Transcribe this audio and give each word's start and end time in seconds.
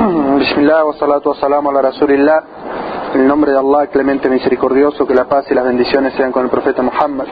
Bismillah 0.40 0.86
wa 0.86 0.96
salatu 0.96 1.28
wa 1.28 1.36
salam 1.36 1.66
ala 1.66 1.82
Rasulillah. 1.82 2.40
En 3.12 3.20
el 3.20 3.26
nombre 3.26 3.52
de 3.52 3.58
Allah, 3.58 3.88
clemente 3.88 4.30
misericordioso, 4.30 5.06
que 5.06 5.14
la 5.14 5.26
paz 5.26 5.44
y 5.50 5.54
las 5.54 5.64
bendiciones 5.66 6.14
sean 6.14 6.32
con 6.32 6.44
el 6.44 6.50
profeta 6.50 6.80
Muhammad, 6.80 7.26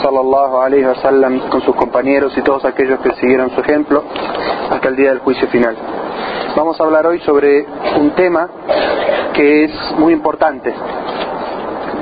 sallallahu 0.00 0.58
alayhi 0.58 0.84
wa 0.84 0.94
sallam, 1.02 1.40
con 1.50 1.60
sus 1.62 1.74
compañeros 1.74 2.36
y 2.36 2.42
todos 2.42 2.64
aquellos 2.64 3.00
que 3.00 3.14
siguieron 3.14 3.50
su 3.50 3.60
ejemplo 3.60 4.04
hasta 4.70 4.88
el 4.88 4.96
día 4.96 5.08
del 5.08 5.20
juicio 5.20 5.48
final. 5.48 5.76
Vamos 6.54 6.80
a 6.80 6.84
hablar 6.84 7.04
hoy 7.06 7.18
sobre 7.20 7.66
un 7.98 8.10
tema 8.10 8.48
que 9.32 9.64
es 9.64 9.72
muy 9.98 10.12
importante, 10.12 10.72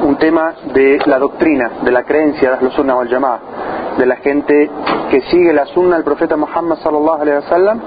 un 0.02 0.16
tema 0.16 0.52
de 0.74 1.00
la 1.06 1.18
doctrina, 1.18 1.70
de 1.82 1.90
la 1.90 2.02
creencia 2.02 2.56
de 2.56 2.64
los 2.64 2.74
sunnah 2.74 2.96
wal 2.96 3.08
de 3.08 4.06
la 4.06 4.16
gente 4.16 4.70
que 5.10 5.22
sigue 5.22 5.52
la 5.54 5.64
sunna 5.66 5.96
del 5.96 6.04
profeta 6.04 6.36
Muhammad 6.36 6.78
sallallahu 6.82 7.22
alayhi 7.22 7.38
wa 7.44 7.48
sallam 7.48 7.80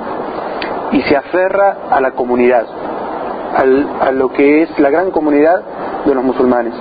y 0.96 1.02
se 1.02 1.18
aferra 1.18 1.78
a 1.92 2.00
la 2.00 2.12
comunidad, 2.12 2.66
a 4.02 4.12
lo 4.12 4.32
que 4.32 4.64
es 4.64 4.80
la 4.80 4.90
gran 4.90 5.12
comunidad 5.12 5.62
de 6.06 6.16
los 6.16 6.24
musulmanes. 6.24 6.74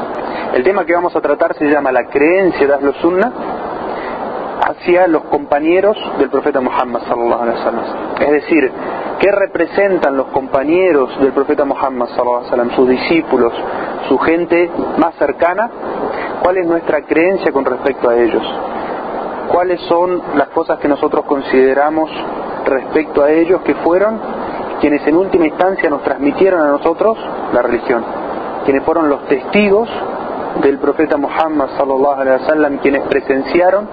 El 0.55 0.63
tema 0.63 0.85
que 0.85 0.95
vamos 0.95 1.17
a 1.17 1.21
tratar 1.21 1.57
se 1.57 1.69
llama 1.69 1.91
la 1.91 2.07
creencia 2.07 2.77
de 2.77 2.87
los 2.87 2.97
Sunnah 2.99 3.33
hacia 4.69 5.09
los 5.09 5.25
compañeros 5.25 5.97
del 6.19 6.31
profeta 6.31 6.61
Muhammad 6.61 7.03
sallallahu 7.09 7.43
alaihi 7.43 7.59
wasallam. 7.59 7.85
Es 8.21 8.31
decir, 8.31 8.73
¿qué 9.19 9.33
representan 9.33 10.17
los 10.17 10.27
compañeros 10.29 11.19
del 11.21 11.33
profeta 11.33 11.65
Muhammad 11.65 12.07
sallallahu 12.11 12.37
alaihi 12.37 12.51
wasallam, 12.51 12.71
sus 12.77 12.89
discípulos, 12.89 13.53
su 14.09 14.17
gente 14.19 14.71
más 14.97 15.17
cercana? 15.17 15.69
¿Cuál 16.41 16.59
es 16.59 16.67
nuestra 16.69 17.03
creencia 17.03 17.51
con 17.51 17.65
respecto 17.65 18.09
a 18.09 18.15
ellos? 18.15 18.43
¿Cuáles 19.51 19.81
son 19.83 20.23
las 20.37 20.49
cosas 20.49 20.79
que 20.79 20.89
nosotros 20.89 21.25
consideramos 21.27 22.11
respecto 22.65 23.23
a 23.23 23.31
ellos 23.31 23.61
que 23.63 23.75
fueron 23.77 24.19
quienes 24.81 25.07
en 25.07 25.17
última 25.17 25.47
instancia 25.47 25.89
nos 25.89 26.03
transmitieron 26.03 26.61
a 26.61 26.69
nosotros 26.69 27.17
la 27.53 27.63
religión, 27.63 28.05
quienes 28.65 28.85
fueron 28.85 29.09
los 29.09 29.27
testigos 29.27 29.89
del 30.63 30.79
profeta 30.79 31.17
Muhammad 31.17 31.69
sallallahu 31.77 32.21
alaihi 32.21 32.43
wasallam, 32.43 32.79
quienes 32.79 33.03
presenciaron 33.09 33.89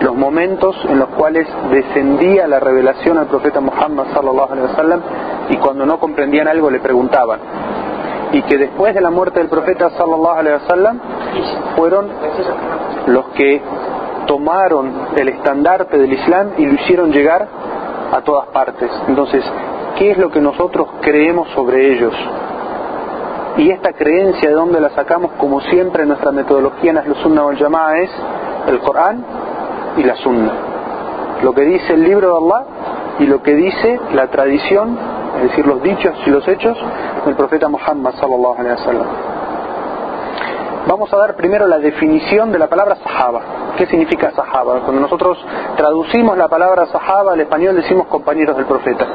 los 0.00 0.14
momentos 0.14 0.76
en 0.88 0.98
los 0.98 1.08
cuales 1.10 1.46
descendía 1.70 2.46
la 2.46 2.60
revelación 2.60 3.18
al 3.18 3.26
profeta 3.26 3.60
Muhammad 3.60 4.06
sallallahu 4.12 4.52
alaihi 4.52 4.68
wasallam 4.68 5.00
y 5.50 5.56
cuando 5.56 5.86
no 5.86 5.98
comprendían 5.98 6.48
algo 6.48 6.70
le 6.70 6.80
preguntaban. 6.80 7.40
Y 8.32 8.42
que 8.42 8.58
después 8.58 8.94
de 8.94 9.00
la 9.00 9.10
muerte 9.10 9.38
del 9.38 9.48
profeta 9.48 9.90
sallallahu 9.90 10.38
alaihi 10.38 10.56
wasallam 10.56 11.00
fueron 11.76 12.08
los 13.06 13.26
que 13.28 13.62
tomaron 14.26 14.92
el 15.16 15.28
estandarte 15.28 15.98
del 15.98 16.12
Islam 16.12 16.52
y 16.58 16.66
lo 16.66 16.74
hicieron 16.74 17.12
llegar 17.12 17.46
a 18.12 18.20
todas 18.22 18.48
partes. 18.48 18.90
Entonces, 19.08 19.44
¿qué 19.98 20.12
es 20.12 20.18
lo 20.18 20.30
que 20.30 20.40
nosotros 20.40 20.88
creemos 21.00 21.48
sobre 21.50 21.92
ellos? 21.94 22.14
Y 23.56 23.70
esta 23.70 23.92
creencia 23.92 24.48
de 24.48 24.54
dónde 24.54 24.80
la 24.80 24.90
sacamos, 24.90 25.32
como 25.38 25.60
siempre 25.60 26.04
nuestra 26.06 26.32
metodología 26.32 26.90
en 26.90 26.96
la 26.96 27.04
Sunnah 27.22 27.44
wal 27.44 27.56
Jamaa 27.56 27.98
es 27.98 28.10
el 28.68 28.80
Corán 28.80 29.24
y 29.96 30.02
la 30.02 30.16
Sunna. 30.16 30.52
Lo 31.42 31.52
que 31.54 31.62
dice 31.62 31.94
el 31.94 32.02
libro 32.02 32.32
de 32.32 32.46
Allah 32.46 32.66
y 33.20 33.26
lo 33.26 33.42
que 33.42 33.54
dice 33.54 34.00
la 34.12 34.26
tradición, 34.28 34.98
es 35.36 35.50
decir, 35.50 35.66
los 35.66 35.82
dichos 35.82 36.14
y 36.26 36.30
los 36.30 36.46
hechos 36.48 36.76
del 37.24 37.34
profeta 37.36 37.68
Muhammad 37.68 38.14
sallallahu 38.14 38.56
alaihi 38.58 38.76
wasallam. 38.76 39.06
Vamos 40.86 41.10
a 41.14 41.16
dar 41.16 41.34
primero 41.34 41.66
la 41.66 41.78
definición 41.78 42.52
de 42.52 42.58
la 42.58 42.66
palabra 42.66 42.96
sahaba. 42.96 43.74
¿Qué 43.78 43.86
significa 43.86 44.32
sahaba? 44.32 44.80
Cuando 44.80 45.00
nosotros 45.00 45.38
traducimos 45.78 46.36
la 46.36 46.46
palabra 46.48 46.86
sahaba 46.86 47.32
al 47.32 47.40
español 47.40 47.76
decimos 47.76 48.06
compañeros 48.06 48.54
del 48.54 48.66
profeta. 48.66 49.06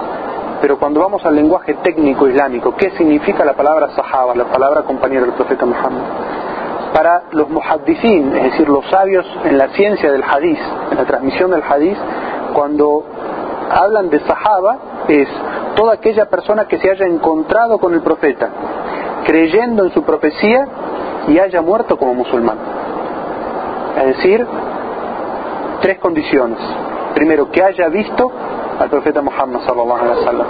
Pero 0.61 0.79
cuando 0.79 0.99
vamos 0.99 1.23
al 1.25 1.35
lenguaje 1.35 1.75
técnico 1.75 2.27
islámico, 2.27 2.75
¿qué 2.75 2.89
significa 2.97 3.45
la 3.45 3.53
palabra 3.53 3.89
sahaba, 3.95 4.33
la 4.33 4.45
palabra 4.45 4.81
compañero 4.81 5.25
del 5.25 5.35
profeta 5.35 5.63
Muhammad? 5.65 6.01
Para 6.91 7.25
los 7.33 7.47
muhaddicin, 7.49 8.35
es 8.35 8.43
decir, 8.51 8.67
los 8.67 8.85
sabios 8.89 9.25
en 9.43 9.58
la 9.58 9.67
ciencia 9.69 10.11
del 10.11 10.23
hadith, 10.23 10.59
en 10.89 10.97
la 10.97 11.05
transmisión 11.05 11.52
del 11.52 11.61
hadith, 11.61 11.97
cuando 12.52 13.03
hablan 13.69 14.09
de 14.09 14.19
sahaba 14.21 14.77
es 15.08 15.27
toda 15.75 15.93
aquella 15.93 16.25
persona 16.25 16.65
que 16.65 16.79
se 16.79 16.89
haya 16.89 17.05
encontrado 17.05 17.77
con 17.77 17.93
el 17.93 18.02
profeta, 18.02 18.49
creyendo 19.23 19.85
en 19.85 19.91
su 19.91 20.02
profecía 20.02 20.67
y 21.27 21.37
haya 21.39 21.61
muerto 21.61 21.97
como 21.97 22.13
musulmán. 22.13 22.57
Es 23.97 24.17
decir, 24.17 24.45
tres 25.81 25.99
condiciones. 25.99 26.59
Primero, 27.13 27.49
que 27.52 27.63
haya 27.63 27.87
visto 27.89 28.31
al 28.80 28.89
profeta 28.89 29.21
Muhammad 29.21 29.61
sallallahu 29.65 29.99
alaihi 29.99 30.19
wasallam. 30.19 30.47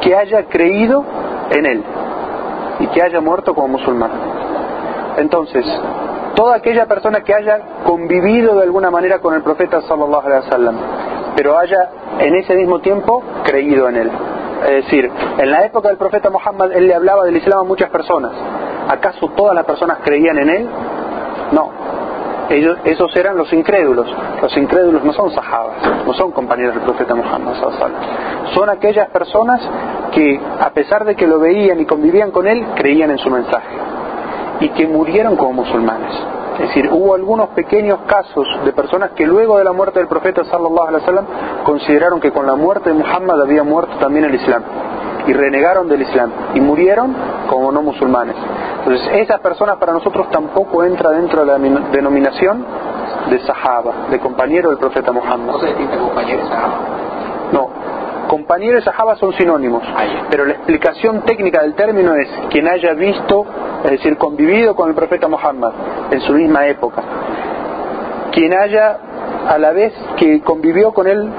Que 0.00 0.14
haya 0.14 0.44
creído 0.46 1.04
en 1.50 1.66
él 1.66 1.84
y 2.80 2.86
que 2.88 3.02
haya 3.02 3.20
muerto 3.20 3.54
como 3.54 3.68
musulmán. 3.68 4.10
Entonces, 5.16 5.64
toda 6.34 6.56
aquella 6.56 6.86
persona 6.86 7.22
que 7.22 7.34
haya 7.34 7.60
convivido 7.84 8.56
de 8.56 8.64
alguna 8.64 8.90
manera 8.90 9.20
con 9.20 9.34
el 9.34 9.42
profeta 9.42 9.80
sallallahu 9.82 10.26
alaihi 10.26 10.44
wasallam, 10.44 10.76
pero 11.36 11.56
haya 11.58 11.90
en 12.18 12.34
ese 12.36 12.54
mismo 12.54 12.80
tiempo 12.80 13.22
creído 13.44 13.88
en 13.88 13.96
él. 13.96 14.10
Es 14.64 14.84
decir, 14.84 15.10
en 15.38 15.50
la 15.50 15.64
época 15.66 15.88
del 15.88 15.98
profeta 15.98 16.30
Muhammad 16.30 16.72
él 16.72 16.86
le 16.86 16.94
hablaba 16.94 17.24
del 17.24 17.36
Islam 17.36 17.60
a 17.60 17.64
muchas 17.64 17.90
personas. 17.90 18.32
¿Acaso 18.88 19.28
todas 19.36 19.54
las 19.54 19.64
personas 19.64 19.98
creían 20.02 20.38
en 20.38 20.48
él? 20.48 20.68
No. 21.52 21.70
Ellos, 22.48 22.78
esos 22.84 23.14
eran 23.16 23.36
los 23.36 23.52
incrédulos. 23.52 24.06
Los 24.40 24.56
incrédulos 24.56 25.04
no 25.04 25.12
son 25.12 25.30
sahabas, 25.32 26.06
no 26.06 26.12
son 26.14 26.32
compañeros 26.32 26.74
del 26.74 26.84
profeta 26.84 27.14
Muhammad. 27.14 27.54
Son 28.54 28.70
aquellas 28.70 29.08
personas 29.10 29.60
que, 30.12 30.40
a 30.60 30.70
pesar 30.70 31.04
de 31.04 31.14
que 31.14 31.26
lo 31.26 31.38
veían 31.38 31.80
y 31.80 31.86
convivían 31.86 32.30
con 32.30 32.46
él, 32.46 32.64
creían 32.74 33.10
en 33.10 33.18
su 33.18 33.30
mensaje. 33.30 33.76
Y 34.60 34.68
que 34.70 34.86
murieron 34.86 35.36
como 35.36 35.64
musulmanes. 35.64 36.12
Es 36.54 36.68
decir, 36.68 36.88
hubo 36.92 37.14
algunos 37.14 37.48
pequeños 37.48 38.00
casos 38.06 38.46
de 38.64 38.72
personas 38.72 39.10
que 39.10 39.26
luego 39.26 39.58
de 39.58 39.64
la 39.64 39.72
muerte 39.72 39.98
del 39.98 40.08
profeta 40.08 40.44
sallallahu 40.44 40.86
alaihi 40.86 41.00
wasallam 41.02 41.26
consideraron 41.64 42.20
que 42.20 42.30
con 42.30 42.46
la 42.46 42.54
muerte 42.54 42.90
de 42.90 42.94
Muhammad 42.94 43.42
había 43.42 43.64
muerto 43.64 43.96
también 43.98 44.24
el 44.24 44.34
Islam 44.34 44.62
y 45.26 45.32
renegaron 45.32 45.88
del 45.88 46.02
Islam 46.02 46.30
y 46.54 46.60
murieron 46.60 47.14
como 47.48 47.72
no 47.72 47.82
musulmanes. 47.82 48.36
Entonces, 48.78 49.08
esas 49.14 49.40
personas 49.40 49.78
para 49.78 49.92
nosotros 49.92 50.30
tampoco 50.30 50.84
entra 50.84 51.10
dentro 51.10 51.44
de 51.44 51.46
la 51.46 51.58
denominación 51.90 52.64
de 53.30 53.38
sahaba, 53.40 54.08
de 54.10 54.20
compañero 54.20 54.70
del 54.70 54.78
profeta 54.78 55.12
Muhammad. 55.12 55.54
¿No 55.54 55.58
se 55.60 55.66
distingue 55.68 55.96
compañero 55.96 56.42
y 56.44 56.48
sahaba? 56.48 56.78
No, 57.52 57.68
compañero 58.28 58.78
y 58.78 58.82
sahaba 58.82 59.16
son 59.16 59.32
sinónimos, 59.32 59.82
pero 60.30 60.44
la 60.44 60.54
explicación 60.54 61.22
técnica 61.22 61.62
del 61.62 61.74
término 61.74 62.14
es 62.14 62.28
quien 62.50 62.68
haya 62.68 62.92
visto, 62.94 63.46
es 63.84 63.90
decir, 63.90 64.16
convivido 64.16 64.74
con 64.74 64.88
el 64.88 64.94
profeta 64.94 65.28
Muhammad 65.28 65.72
en 66.10 66.20
su 66.22 66.32
misma 66.32 66.66
época, 66.66 67.02
quien 68.32 68.52
haya 68.54 68.98
a 69.46 69.58
la 69.58 69.72
vez 69.72 69.92
que 70.16 70.40
convivió 70.40 70.92
con 70.92 71.06
él 71.06 71.30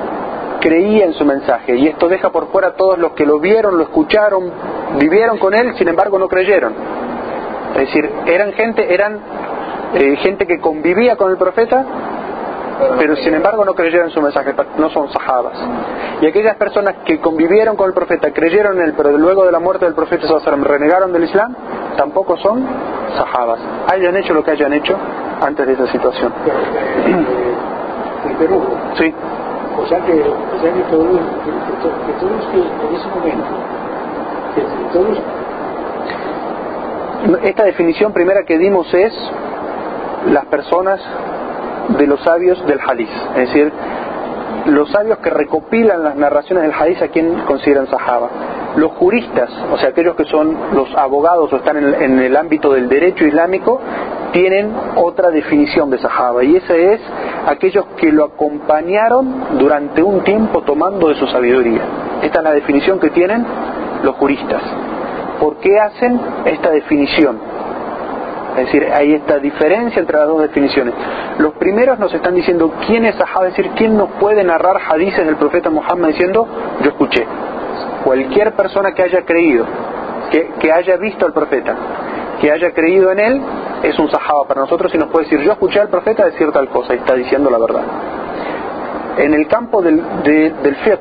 creía 0.61 1.05
en 1.05 1.13
su 1.13 1.25
mensaje 1.25 1.75
y 1.75 1.88
esto 1.88 2.07
deja 2.07 2.31
por 2.31 2.47
fuera 2.51 2.69
a 2.69 2.73
todos 2.73 2.97
los 2.97 3.11
que 3.11 3.25
lo 3.25 3.39
vieron, 3.39 3.78
lo 3.78 3.84
escucharon, 3.84 4.51
vivieron 5.00 5.38
con 5.38 5.53
él, 5.53 5.75
sin 5.78 5.88
embargo 5.88 6.17
no 6.17 6.28
creyeron. 6.28 6.73
Es 7.73 7.81
decir, 7.88 8.09
eran 8.25 8.53
gente, 8.53 8.94
eran 8.94 9.19
eh, 9.94 10.16
gente 10.17 10.47
que 10.47 10.59
convivía 10.59 11.16
con 11.17 11.31
el 11.31 11.38
profeta, 11.38 11.85
pero 12.99 13.15
sin 13.17 13.33
embargo 13.33 13.63
no 13.63 13.73
creyeron 13.73 14.07
en 14.07 14.13
su 14.13 14.21
mensaje, 14.21 14.53
no 14.77 14.89
son 14.89 15.09
sahabas. 15.11 15.57
Y 16.21 16.27
aquellas 16.27 16.55
personas 16.57 16.95
que 17.05 17.19
convivieron 17.19 17.75
con 17.75 17.87
el 17.87 17.93
profeta, 17.93 18.31
creyeron 18.31 18.79
en 18.79 18.87
él, 18.87 18.93
pero 18.95 19.17
luego 19.17 19.45
de 19.45 19.51
la 19.51 19.59
muerte 19.59 19.85
del 19.85 19.93
profeta 19.93 20.27
renegaron 20.63 21.13
del 21.13 21.23
Islam, 21.23 21.55
tampoco 21.97 22.37
son 22.37 22.65
sahabas. 23.17 23.59
Hayan 23.91 24.15
hecho 24.17 24.33
lo 24.33 24.43
que 24.43 24.51
hayan 24.51 24.73
hecho 24.73 24.95
antes 25.41 25.67
de 25.67 25.73
esa 25.73 25.87
situación. 25.87 26.33
En 28.25 28.35
Perú. 28.37 28.63
Sí. 28.97 29.13
O 29.77 29.87
sea 29.87 29.99
que, 30.05 30.13
o 30.13 30.61
sea 30.61 30.73
que 30.73 30.81
todos, 30.89 31.19
que 32.05 32.13
todos 32.19 32.45
que 32.47 32.57
en 32.57 32.95
ese 32.95 33.07
momento, 33.09 33.45
que 34.55 34.93
todos 34.93 35.17
esta 37.43 37.63
definición 37.63 38.13
primera 38.13 38.43
que 38.43 38.57
dimos 38.57 38.93
es 38.93 39.13
las 40.28 40.45
personas 40.45 41.01
de 41.90 42.08
los 42.08 42.22
sabios 42.23 42.66
del 42.66 42.79
hadith, 42.79 43.09
es 43.35 43.47
decir, 43.47 43.72
los 44.66 44.90
sabios 44.91 45.20
que 45.20 45.29
recopilan 45.29 46.03
las 46.03 46.16
narraciones 46.16 46.64
del 46.64 46.73
hadith 46.73 47.02
a 47.02 47.08
quien 47.09 47.41
consideran 47.41 47.87
sahaba. 47.87 48.29
Los 48.76 48.91
juristas, 48.93 49.49
o 49.72 49.78
sea, 49.78 49.90
aquellos 49.90 50.16
que 50.16 50.26
son 50.26 50.55
los 50.73 50.93
abogados 50.96 51.53
o 51.53 51.58
están 51.58 51.78
en, 51.78 51.93
en 52.02 52.20
el 52.20 52.35
ámbito 52.35 52.73
del 52.73 52.90
derecho 52.90 53.26
islámico, 53.26 53.79
tienen 54.32 54.73
otra 54.96 55.29
definición 55.29 55.90
de 55.90 55.97
sahaba 55.97 56.43
y 56.43 56.58
esa 56.58 56.76
es 56.76 56.99
aquellos 57.47 57.85
que 57.97 58.11
lo 58.11 58.26
acompañaron 58.26 59.58
durante 59.58 60.03
un 60.03 60.23
tiempo 60.23 60.61
tomando 60.64 61.08
de 61.08 61.16
su 61.16 61.28
sabiduría. 61.28 61.81
Esta 62.22 62.40
es 62.40 62.43
la 62.43 62.52
definición 62.52 62.99
que 62.99 63.11
tienen 63.11 63.46
los 64.03 64.16
juristas. 64.16 64.61
¿Por 65.40 65.58
qué 65.58 65.79
hacen 65.79 66.20
esta 66.46 66.72
definición? 66.72 67.38
Es 68.57 68.66
decir, 68.67 68.87
hay 68.93 69.13
esta 69.13 69.37
diferencia 69.40 69.99
entre 69.99 70.17
las 70.17 70.28
dos 70.28 70.41
definiciones. 70.41 70.93
Los 71.40 71.53
primeros 71.53 71.99
nos 71.99 72.13
están 72.13 72.35
diciendo 72.35 72.73
quién 72.87 73.05
es 73.05 73.16
sahaba, 73.16 73.47
es 73.47 73.55
decir, 73.55 73.72
quién 73.75 73.97
nos 73.97 74.09
puede 74.11 74.43
narrar 74.43 74.78
hadices 74.90 75.25
del 75.25 75.35
profeta 75.35 75.69
Muhammad 75.69 76.09
diciendo 76.09 76.47
yo 76.81 76.90
escuché. 76.90 77.25
Cualquier 78.03 78.53
persona 78.53 78.93
que 78.93 79.03
haya 79.03 79.25
creído, 79.25 79.66
que, 80.31 80.52
que 80.59 80.72
haya 80.72 80.96
visto 80.97 81.25
al 81.25 81.34
profeta, 81.34 81.75
que 82.40 82.52
haya 82.52 82.72
creído 82.72 83.11
en 83.11 83.19
él, 83.19 83.41
es 83.84 83.99
un 83.99 84.09
sahaba 84.09 84.47
para 84.47 84.61
nosotros 84.61 84.93
y 84.96 84.97
nos 84.97 85.09
puede 85.09 85.25
decir 85.25 85.41
yo 85.41 85.52
escuché 85.52 85.81
al 85.81 85.90
profeta 85.90 86.25
decir 86.25 86.52
tal 86.52 86.69
cosa 86.69 86.93
y 86.93 86.97
está 86.97 87.13
diciendo 87.16 87.49
la 87.49 87.57
verdad. 87.57 87.84
En 89.17 89.34
el 89.34 89.47
campo 89.47 89.81
del, 89.81 90.02
del 90.23 90.75
fiqh, 90.78 90.99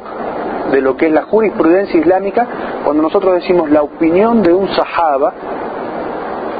de 0.73 0.81
lo 0.81 0.97
que 0.97 1.07
es 1.07 1.13
la 1.13 1.23
jurisprudencia 1.23 2.01
islámica, 2.01 2.47
cuando 2.85 3.03
nosotros 3.03 3.35
decimos 3.35 3.71
la 3.71 3.83
opinión 3.83 4.43
de 4.43 4.53
un 4.53 4.69
sahaba, 4.69 5.33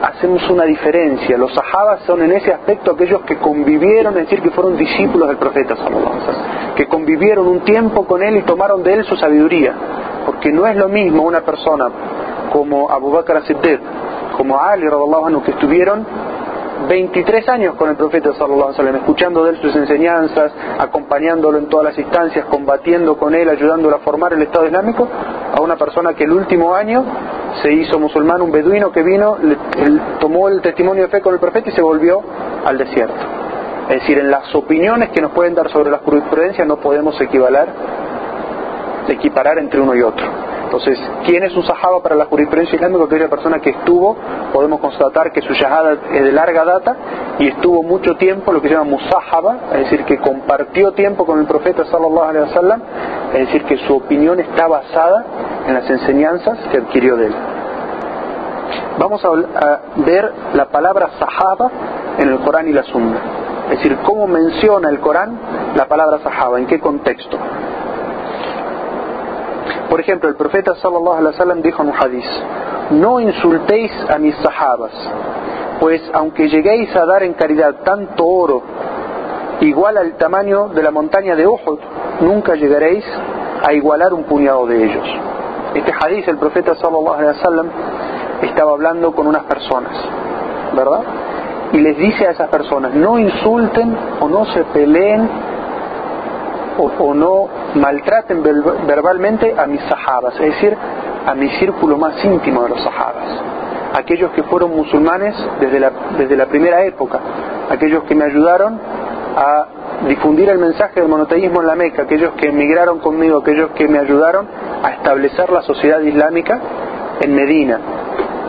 hacemos 0.05 0.49
una 0.51 0.65
diferencia. 0.65 1.37
Los 1.39 1.53
sahabas 1.55 2.03
son 2.07 2.23
en 2.23 2.33
ese 2.33 2.53
aspecto 2.53 2.93
aquellos 2.93 3.23
que 3.23 3.37
convivieron, 3.37 4.17
es 4.19 4.25
decir, 4.25 4.43
que 4.43 4.51
fueron 4.51 4.77
discípulos 4.77 5.29
del 5.29 5.39
profeta 5.39 5.75
que 6.77 6.87
convivieron 6.87 7.47
un 7.47 7.61
tiempo 7.61 8.05
con 8.05 8.23
él 8.23 8.37
y 8.37 8.43
tomaron 8.43 8.83
de 8.83 8.95
él 8.95 9.05
su 9.05 9.17
sabiduría. 9.17 9.73
Porque 10.27 10.51
no 10.53 10.67
es 10.67 10.77
lo 10.77 10.89
mismo 10.89 11.23
una 11.23 11.41
persona 11.41 11.89
como 12.53 12.91
Abu 12.91 13.11
Bakr 13.13 13.37
as-Siddiq, 13.39 13.81
como 14.37 14.61
Ali 14.61 14.87
anhu, 14.87 15.43
que 15.43 15.53
estuvieron 15.53 16.07
23 16.89 17.49
años 17.49 17.75
con 17.77 17.89
el 17.89 17.97
profeta 17.97 18.33
sallallahu 18.35 18.63
alaihi 18.63 18.73
wasallam, 18.73 18.97
escuchando 18.97 19.45
de 19.45 19.51
él 19.51 19.59
sus 19.63 19.75
enseñanzas, 19.75 20.53
acompañándolo 20.79 21.59
en 21.59 21.69
todas 21.69 21.87
las 21.87 21.99
instancias, 21.99 22.45
combatiendo 22.47 23.17
con 23.17 23.35
él, 23.35 23.49
ayudándolo 23.49 23.97
a 23.97 23.99
formar 24.01 24.33
el 24.33 24.43
Estado 24.43 24.67
Islámico, 24.67 25.09
a 25.57 25.61
una 25.63 25.77
persona 25.77 26.15
que 26.15 26.25
el 26.25 26.33
último 26.33 26.75
año 26.75 27.05
se 27.63 27.73
hizo 27.73 27.99
musulmán, 27.99 28.43
un 28.43 28.51
beduino 28.51 28.91
que 28.91 29.03
vino, 29.03 29.37
tomó 30.21 30.49
el 30.49 30.61
testimonio 30.61 31.05
de 31.05 31.09
fe 31.09 31.21
con 31.21 31.35
el 31.35 31.41
profeta 31.41 31.71
y 31.71 31.73
se 31.73 31.83
volvió 31.83 32.23
al 32.65 32.79
desierto. 32.79 33.15
Es 33.89 34.01
decir, 34.01 34.19
en 34.19 34.31
las 34.31 34.55
opiniones 34.55 35.11
que 35.11 35.21
nos 35.21 35.33
pueden 35.33 35.55
dar 35.55 35.71
sobre 35.71 35.91
la 35.91 35.99
jurisprudencia 35.99 36.65
no 36.65 36.77
podemos 36.77 37.21
equivaler, 37.21 37.69
equiparar 39.09 39.59
entre 39.59 39.81
uno 39.81 39.95
y 39.95 40.03
otro. 40.03 40.27
Entonces, 40.75 40.99
¿quién 41.25 41.45
es 41.45 41.55
un 41.55 41.63
sahaba 41.63 42.03
para 42.03 42.17
la 42.17 42.25
jurisprudencia 42.25 42.75
islámica? 42.75 43.05
Aquella 43.05 43.29
persona 43.29 43.61
que 43.61 43.71
estuvo, 43.71 44.17
podemos 44.53 44.81
constatar 44.81 45.31
que 45.31 45.41
su 45.41 45.53
yahada 45.53 45.93
es 46.13 46.25
de 46.25 46.33
larga 46.33 46.65
data 46.65 46.97
y 47.39 47.47
estuvo 47.47 47.85
mucho 47.85 48.17
tiempo, 48.17 48.53
lo 48.53 48.61
que 48.61 48.67
se 48.67 48.75
llama 48.75 48.91
musahaba, 48.91 49.57
es 49.73 49.79
decir, 49.85 50.05
que 50.05 50.19
compartió 50.19 50.91
tiempo 50.91 51.25
con 51.27 51.39
el 51.39 51.47
profeta 51.47 51.85
sallallahu 51.85 52.29
alaihi 52.29 52.49
wasallam, 52.49 52.83
es 53.35 53.39
decir, 53.47 53.63
que 53.67 53.77
su 53.87 53.95
opinión 53.95 54.41
está 54.41 54.67
basada 54.67 55.25
en 55.69 55.75
las 55.75 55.89
enseñanzas 55.89 56.59
que 56.73 56.79
adquirió 56.79 57.17
de 57.19 57.27
él. 57.27 57.35
Vamos 58.99 59.25
a, 59.25 59.81
ver 60.05 60.33
la 60.55 60.65
palabra 60.67 61.11
sahaba 61.21 61.71
en 62.19 62.31
el 62.31 62.41
Corán 62.41 62.67
y 62.67 62.73
la 62.73 62.83
Sunna. 62.83 63.21
Es 63.71 63.79
decir, 63.79 63.97
cómo 64.05 64.27
menciona 64.27 64.89
el 64.89 64.99
Corán 64.99 65.39
la 65.77 65.87
palabra 65.87 66.19
sahaba, 66.19 66.59
en 66.59 66.67
qué 66.67 66.81
contexto. 66.81 67.39
Por 69.95 70.01
ejemplo, 70.01 70.29
el 70.29 70.35
profeta 70.35 70.75
sallallahu 70.75 71.19
alaihi 71.19 71.37
wasallam 71.37 71.63
dijo 71.63 71.81
en 71.81 71.91
un 71.91 71.95
hadith, 71.95 72.25
no 72.91 73.21
insultéis 73.21 73.93
a 74.13 74.19
mis 74.19 74.35
sahabas, 74.39 74.91
pues 75.79 76.03
aunque 76.13 76.49
lleguéis 76.49 76.97
a 76.97 77.07
dar 77.07 77.23
en 77.23 77.35
caridad 77.35 77.77
tanto 77.85 78.27
oro 78.27 78.61
igual 79.61 79.97
al 79.97 80.17
tamaño 80.17 80.67
de 80.71 80.83
la 80.83 80.91
montaña 80.91 81.37
de 81.37 81.47
Uhud, 81.47 81.79
nunca 82.23 82.57
llegaréis 82.57 83.05
a 83.65 83.73
igualar 83.73 84.13
un 84.13 84.25
puñado 84.25 84.67
de 84.67 84.85
ellos. 84.85 85.07
Este 85.77 85.93
hadith, 85.93 86.27
el 86.27 86.39
profeta 86.39 86.75
sallallahu 86.75 87.15
alaihi 87.15 87.39
wasallam 87.39 87.67
estaba 88.43 88.73
hablando 88.73 89.13
con 89.13 89.29
unas 89.29 89.45
personas, 89.45 89.93
¿verdad? 90.75 91.03
Y 91.73 91.79
les 91.79 91.97
dice 91.97 92.27
a 92.27 92.33
esas 92.33 92.49
personas, 92.49 92.93
no 92.95 93.17
insulten 93.17 93.97
o 94.21 94.29
no 94.29 94.45
se 94.47 94.65
peleen 94.65 95.54
o, 96.79 97.15
no 97.15 97.49
maltraten 97.75 98.43
verbalmente 98.43 99.55
a 99.57 99.67
mis 99.67 99.81
sahabas, 99.83 100.35
es 100.35 100.55
decir, 100.55 100.77
a 101.27 101.35
mi 101.35 101.49
círculo 101.59 101.97
más 101.97 102.23
íntimo 102.25 102.63
de 102.65 102.71
los 102.71 102.83
sahabas, 102.83 103.43
aquellos 103.95 104.31
que 104.33 104.43
fueron 104.45 104.75
musulmanes 104.75 105.35
desde 105.61 105.81
la, 105.81 105.91
desde 106.19 106.37
la 106.37 106.47
primera 106.47 106.83
época, 106.85 107.21
aquellos 107.71 108.05
que 108.05 108.15
me 108.15 108.25
ayudaron 108.25 108.79
a 109.37 109.67
difundir 110.09 110.49
el 110.49 110.59
mensaje 110.59 111.01
del 111.01 111.09
monoteísmo 111.09 111.61
en 111.61 111.67
la 111.67 111.75
Meca, 111.75 112.03
aquellos 112.03 112.33
que 112.35 112.49
emigraron 112.49 112.99
conmigo, 112.99 113.39
aquellos 113.39 113.71
que 113.71 113.89
me 113.89 113.99
ayudaron 113.99 114.47
a 114.83 114.91
establecer 114.91 115.51
la 115.51 115.63
sociedad 115.63 116.01
islámica 116.01 116.61
en 117.21 117.35
Medina. 117.35 117.79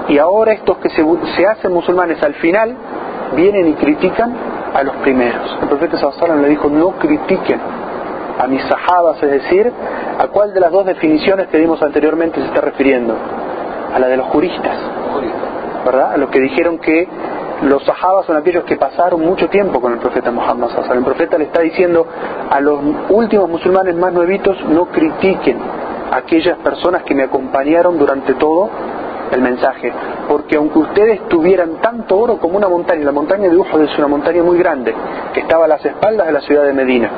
Y 0.07 0.18
ahora 0.19 0.54
estos 0.54 0.78
que 0.78 0.89
se, 0.89 1.04
se 1.36 1.48
hacen 1.48 1.74
musulmanes 1.74 2.21
al 2.21 2.36
final 2.36 2.75
vienen 3.36 3.69
y 3.69 3.74
critican 3.74 4.36
a 4.74 4.83
los 4.83 4.95
primeros. 4.98 5.57
El 5.62 5.69
profeta 5.69 5.98
Sallallahu 5.98 6.42
le 6.42 6.50
dijo, 6.50 6.69
no 6.69 6.92
critiquen 6.92 7.60
a 8.39 8.47
mis 8.47 8.61
sahabas, 8.63 9.21
es 9.23 9.31
decir, 9.31 9.71
¿a 10.19 10.27
cuál 10.27 10.53
de 10.53 10.59
las 10.59 10.71
dos 10.71 10.85
definiciones 10.85 11.47
que 11.47 11.57
dimos 11.57 11.81
anteriormente 11.81 12.39
se 12.39 12.47
está 12.47 12.61
refiriendo? 12.61 13.15
A 13.93 13.99
la 13.99 14.07
de 14.07 14.17
los 14.17 14.27
juristas, 14.27 14.77
¿verdad? 15.85 16.13
A 16.13 16.17
los 16.17 16.29
que 16.29 16.39
dijeron 16.39 16.79
que 16.79 17.07
los 17.61 17.83
sahabas 17.85 18.25
son 18.25 18.35
aquellos 18.35 18.65
que 18.65 18.75
pasaron 18.75 19.21
mucho 19.21 19.47
tiempo 19.49 19.79
con 19.79 19.93
el 19.93 19.99
profeta 19.99 20.31
Muhammad. 20.31 20.69
El 20.91 21.03
profeta 21.03 21.37
le 21.37 21.45
está 21.45 21.61
diciendo 21.61 22.05
a 22.49 22.59
los 22.59 22.79
últimos 23.09 23.49
musulmanes 23.49 23.95
más 23.95 24.11
nuevitos, 24.11 24.57
no 24.65 24.85
critiquen 24.85 25.57
a 26.11 26.17
aquellas 26.17 26.57
personas 26.59 27.03
que 27.03 27.15
me 27.15 27.23
acompañaron 27.23 27.97
durante 27.97 28.33
todo 28.33 28.69
el 29.31 29.41
mensaje, 29.41 29.91
porque 30.27 30.57
aunque 30.57 30.79
ustedes 30.79 31.27
tuvieran 31.27 31.81
tanto 31.81 32.17
oro 32.17 32.37
como 32.37 32.57
una 32.57 32.67
montaña, 32.67 33.03
la 33.05 33.11
montaña 33.11 33.49
de 33.49 33.57
Uhud 33.57 33.81
es 33.81 33.97
una 33.97 34.07
montaña 34.07 34.43
muy 34.43 34.57
grande, 34.57 34.93
que 35.33 35.39
estaba 35.39 35.65
a 35.65 35.67
las 35.67 35.83
espaldas 35.83 36.27
de 36.27 36.33
la 36.33 36.41
ciudad 36.41 36.63
de 36.63 36.73
Medina, 36.73 37.09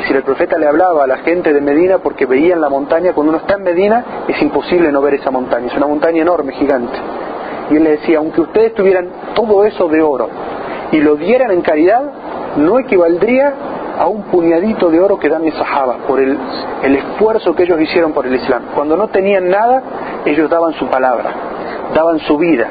es 0.00 0.04
decir, 0.04 0.16
el 0.16 0.22
profeta 0.22 0.56
le 0.56 0.66
hablaba 0.66 1.04
a 1.04 1.06
la 1.06 1.18
gente 1.18 1.52
de 1.52 1.60
Medina 1.60 1.98
porque 1.98 2.24
veían 2.24 2.58
la 2.58 2.70
montaña, 2.70 3.12
cuando 3.12 3.32
uno 3.32 3.38
está 3.40 3.56
en 3.56 3.64
Medina 3.64 4.04
es 4.26 4.40
imposible 4.40 4.90
no 4.90 5.02
ver 5.02 5.14
esa 5.14 5.30
montaña, 5.30 5.66
es 5.66 5.76
una 5.76 5.86
montaña 5.86 6.22
enorme, 6.22 6.54
gigante. 6.54 6.98
Y 7.70 7.76
él 7.76 7.84
le 7.84 7.90
decía, 7.90 8.16
aunque 8.16 8.40
ustedes 8.40 8.74
tuvieran 8.74 9.08
todo 9.34 9.62
eso 9.66 9.88
de 9.88 10.00
oro 10.00 10.30
y 10.90 11.00
lo 11.00 11.16
dieran 11.16 11.50
en 11.50 11.60
caridad, 11.60 12.02
no 12.56 12.78
equivaldría 12.78 13.52
a 13.98 14.06
un 14.06 14.22
puñadito 14.22 14.88
de 14.88 15.00
oro 15.00 15.18
que 15.18 15.28
dan 15.28 15.42
mis 15.42 15.54
sahabas 15.54 15.98
por 16.08 16.18
el, 16.18 16.34
el 16.82 16.96
esfuerzo 16.96 17.54
que 17.54 17.64
ellos 17.64 17.78
hicieron 17.78 18.12
por 18.12 18.26
el 18.26 18.34
Islam. 18.36 18.68
Cuando 18.74 18.96
no 18.96 19.08
tenían 19.08 19.50
nada, 19.50 19.82
ellos 20.24 20.48
daban 20.48 20.72
su 20.74 20.86
palabra, 20.86 21.30
daban 21.94 22.20
su 22.20 22.38
vida, 22.38 22.68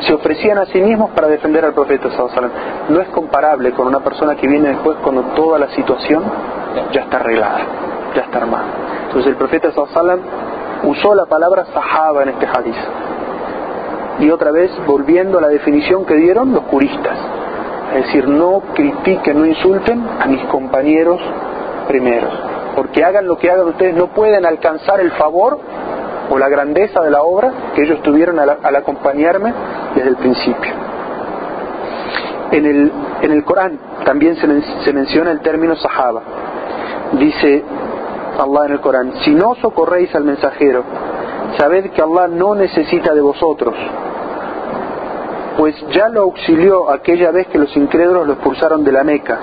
se 0.00 0.14
ofrecían 0.14 0.58
a 0.58 0.66
sí 0.66 0.80
mismos 0.80 1.10
para 1.10 1.28
defender 1.28 1.64
al 1.64 1.72
profeta 1.72 2.08
no 2.88 3.00
es 3.00 3.08
comparable 3.08 3.72
con 3.72 3.86
una 3.86 4.00
persona 4.00 4.34
que 4.36 4.46
viene 4.46 4.68
después 4.70 4.98
cuando 5.02 5.22
toda 5.34 5.58
la 5.58 5.68
situación 5.70 6.24
ya 6.92 7.02
está 7.02 7.16
arreglada, 7.18 7.60
ya 8.14 8.22
está 8.22 8.38
armada. 8.38 8.66
Entonces 9.06 9.30
el 9.30 9.36
profeta 9.36 9.68
usó 10.82 11.14
la 11.14 11.26
palabra 11.26 11.66
sahaba 11.72 12.22
en 12.22 12.30
este 12.30 12.46
hadith. 12.46 12.76
Y 14.20 14.30
otra 14.30 14.50
vez 14.50 14.70
volviendo 14.86 15.38
a 15.38 15.42
la 15.42 15.48
definición 15.48 16.04
que 16.04 16.14
dieron 16.14 16.52
los 16.52 16.64
juristas. 16.64 17.18
Es 17.94 18.06
decir, 18.06 18.28
no 18.28 18.62
critiquen, 18.74 19.38
no 19.38 19.46
insulten 19.46 20.04
a 20.20 20.26
mis 20.26 20.42
compañeros 20.46 21.20
primeros. 21.86 22.32
Porque 22.74 23.04
hagan 23.04 23.26
lo 23.26 23.36
que 23.36 23.50
hagan 23.50 23.68
ustedes, 23.68 23.94
no 23.94 24.08
pueden 24.08 24.44
alcanzar 24.44 25.00
el 25.00 25.12
favor 25.12 25.58
o 26.30 26.38
la 26.38 26.48
grandeza 26.48 27.02
de 27.02 27.10
la 27.10 27.22
obra 27.22 27.52
que 27.74 27.82
ellos 27.82 28.02
tuvieron 28.02 28.38
al, 28.38 28.76
acompañarme 28.76 29.52
desde 29.94 30.08
el 30.08 30.16
principio. 30.16 30.72
En 32.50 32.64
el, 32.64 32.92
en 33.22 33.32
el 33.32 33.44
Corán 33.44 33.78
también 34.04 34.36
se, 34.36 34.84
se 34.84 34.92
menciona 34.92 35.30
el 35.30 35.40
término 35.40 35.76
sahaba. 35.76 36.22
Dice 37.12 37.64
Allah 38.38 38.66
en 38.66 38.72
el 38.72 38.80
Corán, 38.80 39.12
si 39.24 39.34
no 39.34 39.54
socorréis 39.56 40.14
al 40.14 40.24
mensajero, 40.24 40.84
sabed 41.58 41.90
que 41.90 42.02
Allah 42.02 42.28
no 42.28 42.54
necesita 42.54 43.14
de 43.14 43.20
vosotros, 43.20 43.74
pues 45.56 45.74
ya 45.90 46.08
lo 46.08 46.22
auxilió 46.22 46.90
aquella 46.90 47.30
vez 47.30 47.46
que 47.48 47.58
los 47.58 47.74
incrédulos 47.76 48.26
lo 48.26 48.34
expulsaron 48.34 48.84
de 48.84 48.92
la 48.92 49.04
Meca, 49.04 49.38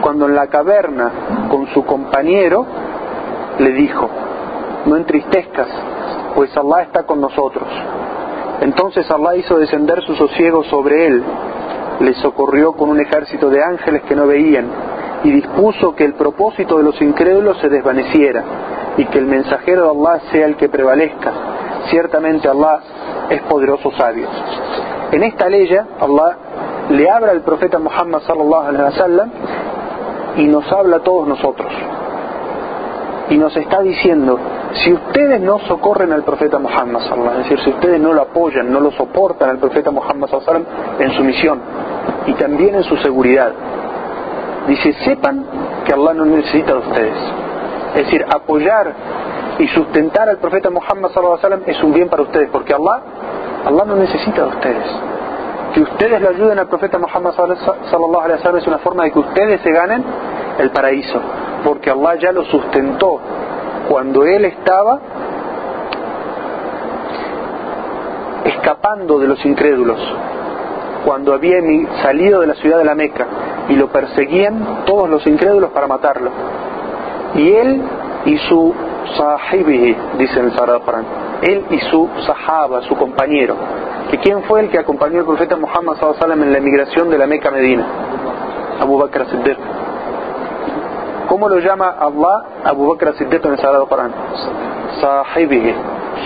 cuando 0.00 0.26
en 0.26 0.34
la 0.34 0.46
caverna 0.46 1.10
con 1.50 1.66
su 1.68 1.84
compañero 1.84 2.64
le 3.58 3.72
dijo, 3.72 4.08
no 4.86 4.96
entristezcas, 4.96 5.68
pues 6.34 6.56
Allah 6.56 6.82
está 6.82 7.04
con 7.04 7.20
nosotros. 7.20 7.68
Entonces 8.60 9.10
Allah 9.10 9.36
hizo 9.36 9.58
descender 9.58 10.02
su 10.02 10.14
sosiego 10.14 10.64
sobre 10.64 11.06
él, 11.06 11.22
le 12.00 12.14
socorrió 12.14 12.72
con 12.72 12.90
un 12.90 13.00
ejército 13.00 13.50
de 13.50 13.62
ángeles 13.62 14.02
que 14.02 14.14
no 14.14 14.26
veían, 14.26 14.66
y 15.24 15.30
dispuso 15.30 15.94
que 15.94 16.04
el 16.04 16.14
propósito 16.14 16.78
de 16.78 16.84
los 16.84 17.00
incrédulos 17.00 17.58
se 17.58 17.68
desvaneciera, 17.68 18.44
y 18.96 19.04
que 19.06 19.18
el 19.18 19.26
mensajero 19.26 19.84
de 19.84 19.90
Allah 19.90 20.22
sea 20.30 20.46
el 20.46 20.56
que 20.56 20.68
prevalezca. 20.68 21.32
Ciertamente 21.90 22.48
Allah 22.48 22.80
es 23.30 23.42
poderoso 23.42 23.90
sabio. 23.92 24.28
En 25.12 25.22
esta 25.24 25.48
ley 25.48 25.68
Allah 26.00 26.36
le 26.90 27.10
habla 27.10 27.32
al 27.32 27.42
profeta 27.42 27.78
Muhammad 27.78 28.20
sallallahu 28.26 28.66
alaihi 28.68 29.30
y 30.36 30.46
nos 30.46 30.70
habla 30.72 30.96
a 30.96 31.00
todos 31.00 31.26
nosotros. 31.28 31.72
Y 33.30 33.38
nos 33.38 33.56
está 33.56 33.80
diciendo 33.80 34.38
si 34.74 34.92
ustedes 34.92 35.40
no 35.40 35.58
socorren 35.60 36.12
al 36.12 36.22
profeta 36.22 36.58
Muhammad, 36.58 37.02
es 37.32 37.38
decir, 37.38 37.60
si 37.60 37.70
ustedes 37.70 38.00
no 38.00 38.12
lo 38.12 38.22
apoyan, 38.22 38.70
no 38.72 38.80
lo 38.80 38.90
soportan 38.92 39.50
al 39.50 39.58
profeta 39.58 39.90
Muhammad 39.90 40.28
en 40.98 41.10
su 41.12 41.22
misión 41.22 41.60
y 42.26 42.34
también 42.34 42.74
en 42.74 42.84
su 42.84 42.96
seguridad, 42.98 43.52
dice, 44.66 44.92
sepan 45.04 45.44
que 45.84 45.92
Allah 45.92 46.14
no 46.14 46.24
necesita 46.24 46.72
de 46.72 46.78
ustedes. 46.78 47.16
Es 47.94 48.04
decir, 48.06 48.24
apoyar 48.34 48.92
y 49.58 49.68
sustentar 49.68 50.28
al 50.28 50.38
profeta 50.38 50.70
Muhammad 50.70 51.10
es 51.66 51.82
un 51.82 51.92
bien 51.92 52.08
para 52.08 52.22
ustedes, 52.22 52.48
porque 52.50 52.72
Allah, 52.72 53.00
Allah 53.66 53.84
no 53.84 53.96
necesita 53.96 54.42
de 54.42 54.48
ustedes. 54.48 54.86
Que 55.74 55.80
ustedes 55.80 56.20
le 56.20 56.28
ayuden 56.28 56.58
al 56.58 56.68
profeta 56.68 56.98
Muhammad 56.98 57.34
es 57.52 58.66
una 58.66 58.78
forma 58.78 59.04
de 59.04 59.12
que 59.12 59.18
ustedes 59.18 59.60
se 59.60 59.70
ganen 59.70 60.04
el 60.58 60.70
paraíso, 60.70 61.20
porque 61.64 61.90
Allah 61.90 62.16
ya 62.16 62.32
lo 62.32 62.44
sustentó 62.44 63.20
cuando 63.88 64.24
él 64.24 64.44
estaba 64.44 65.00
escapando 68.44 69.18
de 69.18 69.28
los 69.28 69.44
incrédulos, 69.44 69.98
cuando 71.04 71.34
había 71.34 71.58
salido 72.02 72.40
de 72.40 72.46
la 72.46 72.54
ciudad 72.54 72.78
de 72.78 72.84
la 72.84 72.94
Meca 72.94 73.26
y 73.68 73.74
lo 73.74 73.88
perseguían 73.88 74.84
todos 74.84 75.08
los 75.08 75.26
incrédulos 75.26 75.70
para 75.70 75.86
matarlo. 75.86 76.30
Y 77.34 77.52
él 77.52 77.82
y 78.24 78.36
su 78.38 78.74
sahibi, 79.16 79.96
dice 80.18 80.40
el 80.40 80.52
Sagrado 80.52 80.82
él 81.42 81.64
y 81.70 81.78
su 81.90 82.08
sahaba, 82.24 82.82
su 82.82 82.96
compañero. 82.96 83.56
¿Que 84.10 84.18
quién 84.18 84.42
fue 84.44 84.60
el 84.60 84.70
que 84.70 84.78
acompañó 84.78 85.20
al 85.20 85.24
profeta 85.24 85.56
Muhammad 85.56 85.96
en 86.32 86.52
la 86.52 86.58
emigración 86.58 87.10
de 87.10 87.18
la 87.18 87.26
Meca 87.26 87.48
a 87.48 87.52
Medina? 87.52 87.86
Abu 88.80 88.98
Bakr 88.98 89.26
Siddiq. 89.26 89.58
¿Cómo 91.32 91.48
lo 91.48 91.60
llama 91.60 91.96
Allah 91.98 92.42
Abu 92.62 92.88
Bakr 92.88 93.14
Siddiq 93.16 93.42
en 93.46 93.52
el 93.52 93.58
Sagrado 93.58 93.86
Corán? 93.86 94.12
Sahibihi, 95.00 95.74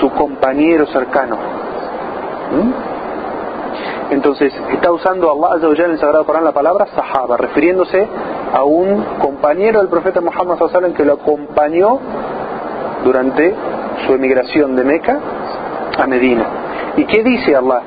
su 0.01 0.11
compañero 0.11 0.85
cercano. 0.87 1.37
¿Mm? 2.51 4.13
Entonces, 4.13 4.53
está 4.73 4.91
usando 4.91 5.31
Allah 5.31 5.65
en 5.65 5.93
el 5.93 5.99
Sagrado 6.01 6.27
Corán 6.27 6.43
la 6.43 6.51
palabra 6.51 6.89
Sahaba, 6.93 7.37
refiriéndose 7.37 8.05
a 8.53 8.65
un 8.65 9.05
compañero 9.21 9.79
del 9.79 9.87
profeta 9.87 10.21
Muhammad 10.21 10.59
que 10.97 11.05
lo 11.05 11.13
acompañó 11.13 12.01
durante 13.05 13.55
su 14.09 14.13
emigración 14.13 14.75
de 14.75 14.83
Meca 14.83 15.21
a 15.99 16.07
Medina. 16.09 16.47
¿Y 16.97 17.05
qué 17.05 17.23
dice 17.23 17.55
Allah? 17.55 17.83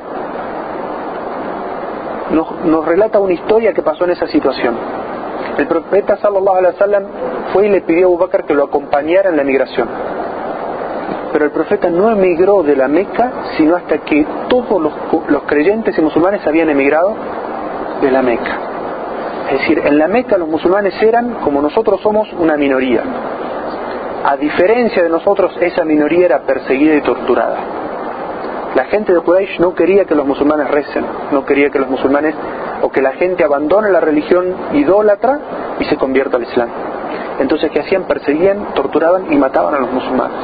Nos, 2.31 2.63
nos 2.63 2.85
relata 2.85 3.19
una 3.19 3.33
historia 3.33 3.73
que 3.73 3.81
pasó 3.81 4.05
en 4.05 4.11
esa 4.11 4.27
situación. 4.27 4.98
El 5.59 5.67
profeta 5.67 6.15
sallallahu 6.15 6.55
alaihi 6.55 6.73
wasallam 6.75 7.03
fue 7.51 7.67
y 7.67 7.69
le 7.69 7.81
pidió 7.81 8.05
a 8.05 8.07
Abu 8.07 8.17
Bakr 8.17 8.45
que 8.45 8.53
lo 8.53 8.63
acompañara 8.63 9.29
en 9.29 9.35
la 9.35 9.43
migración. 9.43 9.89
Pero 11.33 11.43
el 11.43 11.51
profeta 11.51 11.89
no 11.89 12.09
emigró 12.11 12.63
de 12.63 12.77
la 12.77 12.87
Meca 12.87 13.29
sino 13.57 13.75
hasta 13.75 13.97
que 13.97 14.25
todos 14.47 14.81
los, 14.81 15.43
creyentes 15.43 15.97
y 15.97 16.01
musulmanes 16.01 16.47
habían 16.47 16.69
emigrado 16.69 17.13
de 18.01 18.09
la 18.09 18.21
Meca. 18.21 18.57
Es 19.51 19.59
decir, 19.59 19.81
en 19.85 19.99
la 19.99 20.07
Meca 20.07 20.37
los 20.37 20.47
musulmanes 20.47 20.93
eran, 21.03 21.41
como 21.43 21.61
nosotros 21.61 21.99
somos, 21.99 22.31
una 22.39 22.55
minoría. 22.55 23.03
A 24.23 24.37
diferencia 24.37 25.03
de 25.03 25.09
nosotros, 25.09 25.57
esa 25.59 25.83
minoría 25.83 26.25
era 26.25 26.39
perseguida 26.43 26.95
y 26.95 27.01
torturada. 27.01 27.57
La 28.75 28.85
gente 28.85 29.11
de 29.11 29.19
Quraysh 29.19 29.59
no 29.59 29.75
quería 29.75 30.05
que 30.05 30.15
los 30.15 30.25
musulmanes 30.25 30.71
recen, 30.71 31.05
no 31.33 31.43
quería 31.43 31.69
que 31.69 31.79
los 31.79 31.89
musulmanes 31.89 32.33
o 32.81 32.89
que 32.91 33.01
la 33.01 33.13
gente 33.13 33.43
abandone 33.43 33.89
la 33.89 33.99
religión 33.99 34.55
idólatra 34.73 35.39
y 35.79 35.85
se 35.85 35.97
convierta 35.97 36.37
al 36.37 36.43
Islam. 36.43 36.69
Entonces, 37.39 37.71
¿qué 37.71 37.79
hacían? 37.79 38.03
Perseguían, 38.03 38.73
torturaban 38.73 39.31
y 39.31 39.37
mataban 39.37 39.73
a 39.75 39.79
los 39.79 39.91
musulmanes. 39.91 40.37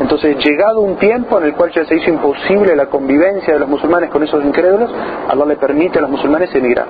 Entonces, 0.00 0.36
llegado 0.44 0.80
un 0.80 0.96
tiempo 0.96 1.38
en 1.38 1.44
el 1.44 1.54
cual 1.54 1.72
ya 1.72 1.84
se 1.84 1.96
hizo 1.96 2.10
imposible 2.10 2.76
la 2.76 2.86
convivencia 2.86 3.54
de 3.54 3.60
los 3.60 3.68
musulmanes 3.68 4.10
con 4.10 4.22
esos 4.22 4.44
incrédulos, 4.44 4.90
Allah 5.28 5.44
le 5.44 5.56
permite 5.56 5.98
a 5.98 6.02
los 6.02 6.10
musulmanes 6.10 6.54
emigrar. 6.54 6.86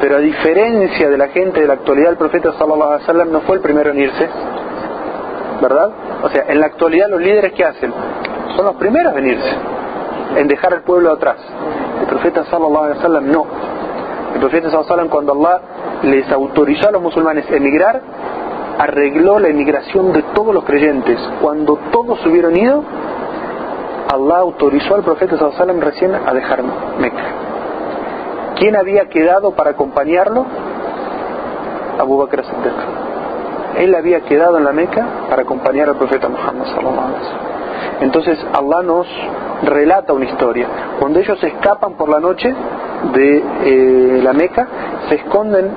Pero 0.00 0.16
a 0.16 0.18
diferencia 0.18 1.08
de 1.08 1.16
la 1.16 1.28
gente 1.28 1.60
de 1.60 1.68
la 1.68 1.74
actualidad, 1.74 2.10
el 2.10 2.16
profeta 2.16 2.52
sallallahu 2.58 2.90
alaihi 2.90 3.02
wasallam 3.02 3.30
no 3.30 3.40
fue 3.42 3.56
el 3.56 3.62
primero 3.62 3.90
en 3.90 4.00
irse, 4.00 4.28
¿verdad? 5.60 5.90
O 6.24 6.28
sea, 6.28 6.46
en 6.48 6.58
la 6.58 6.66
actualidad 6.66 7.08
los 7.08 7.20
líderes 7.20 7.52
que 7.52 7.64
hacen 7.64 7.92
son 8.56 8.66
los 8.66 8.74
primeros 8.74 9.16
en 9.16 9.26
irse, 9.26 9.54
en 10.38 10.48
dejar 10.48 10.74
al 10.74 10.82
pueblo 10.82 11.12
atrás. 11.12 11.36
El 12.00 12.06
profeta 12.08 12.44
sallallahu 12.46 12.82
alaihi 12.82 12.96
wasallam 12.96 13.30
no. 13.30 13.46
El 14.34 14.40
profeta 14.40 14.70
sallallahu 14.70 15.08
cuando 15.10 15.32
Allah 15.32 15.60
les 16.02 16.30
autorizó 16.32 16.88
a 16.88 16.92
los 16.92 17.02
musulmanes 17.02 17.50
a 17.50 17.56
emigrar, 17.56 18.00
arregló 18.78 19.38
la 19.38 19.48
emigración 19.48 20.12
de 20.12 20.22
todos 20.34 20.54
los 20.54 20.64
creyentes. 20.64 21.18
Cuando 21.40 21.78
todos 21.92 22.20
se 22.20 22.28
hubieron 22.28 22.56
ido, 22.56 22.82
Allah 24.12 24.38
autorizó 24.38 24.94
al 24.94 25.02
profeta 25.02 25.36
sallallahu 25.36 25.80
recién 25.80 26.14
a 26.14 26.32
dejar 26.32 26.62
Meca. 26.98 27.24
¿Quién 28.56 28.76
había 28.76 29.08
quedado 29.08 29.52
para 29.52 29.70
acompañarlo? 29.70 30.44
Abu 31.98 32.18
Bakr 32.18 32.44
Siddiq. 32.44 33.78
Él 33.78 33.94
había 33.94 34.20
quedado 34.20 34.58
en 34.58 34.64
la 34.64 34.72
Meca 34.72 35.06
para 35.28 35.42
acompañar 35.42 35.88
al 35.88 35.96
profeta 35.96 36.28
Muhammad 36.28 36.66
sallallahu 36.66 37.51
Entonces 38.02 38.36
Allah 38.52 38.82
nos 38.82 39.06
relata 39.62 40.12
una 40.12 40.24
historia. 40.24 40.66
Cuando 40.98 41.20
ellos 41.20 41.42
escapan 41.42 41.94
por 41.94 42.08
la 42.08 42.18
noche 42.18 42.52
de 43.14 43.44
eh, 43.64 44.20
la 44.22 44.32
Meca, 44.32 44.66
se 45.08 45.14
esconden 45.14 45.70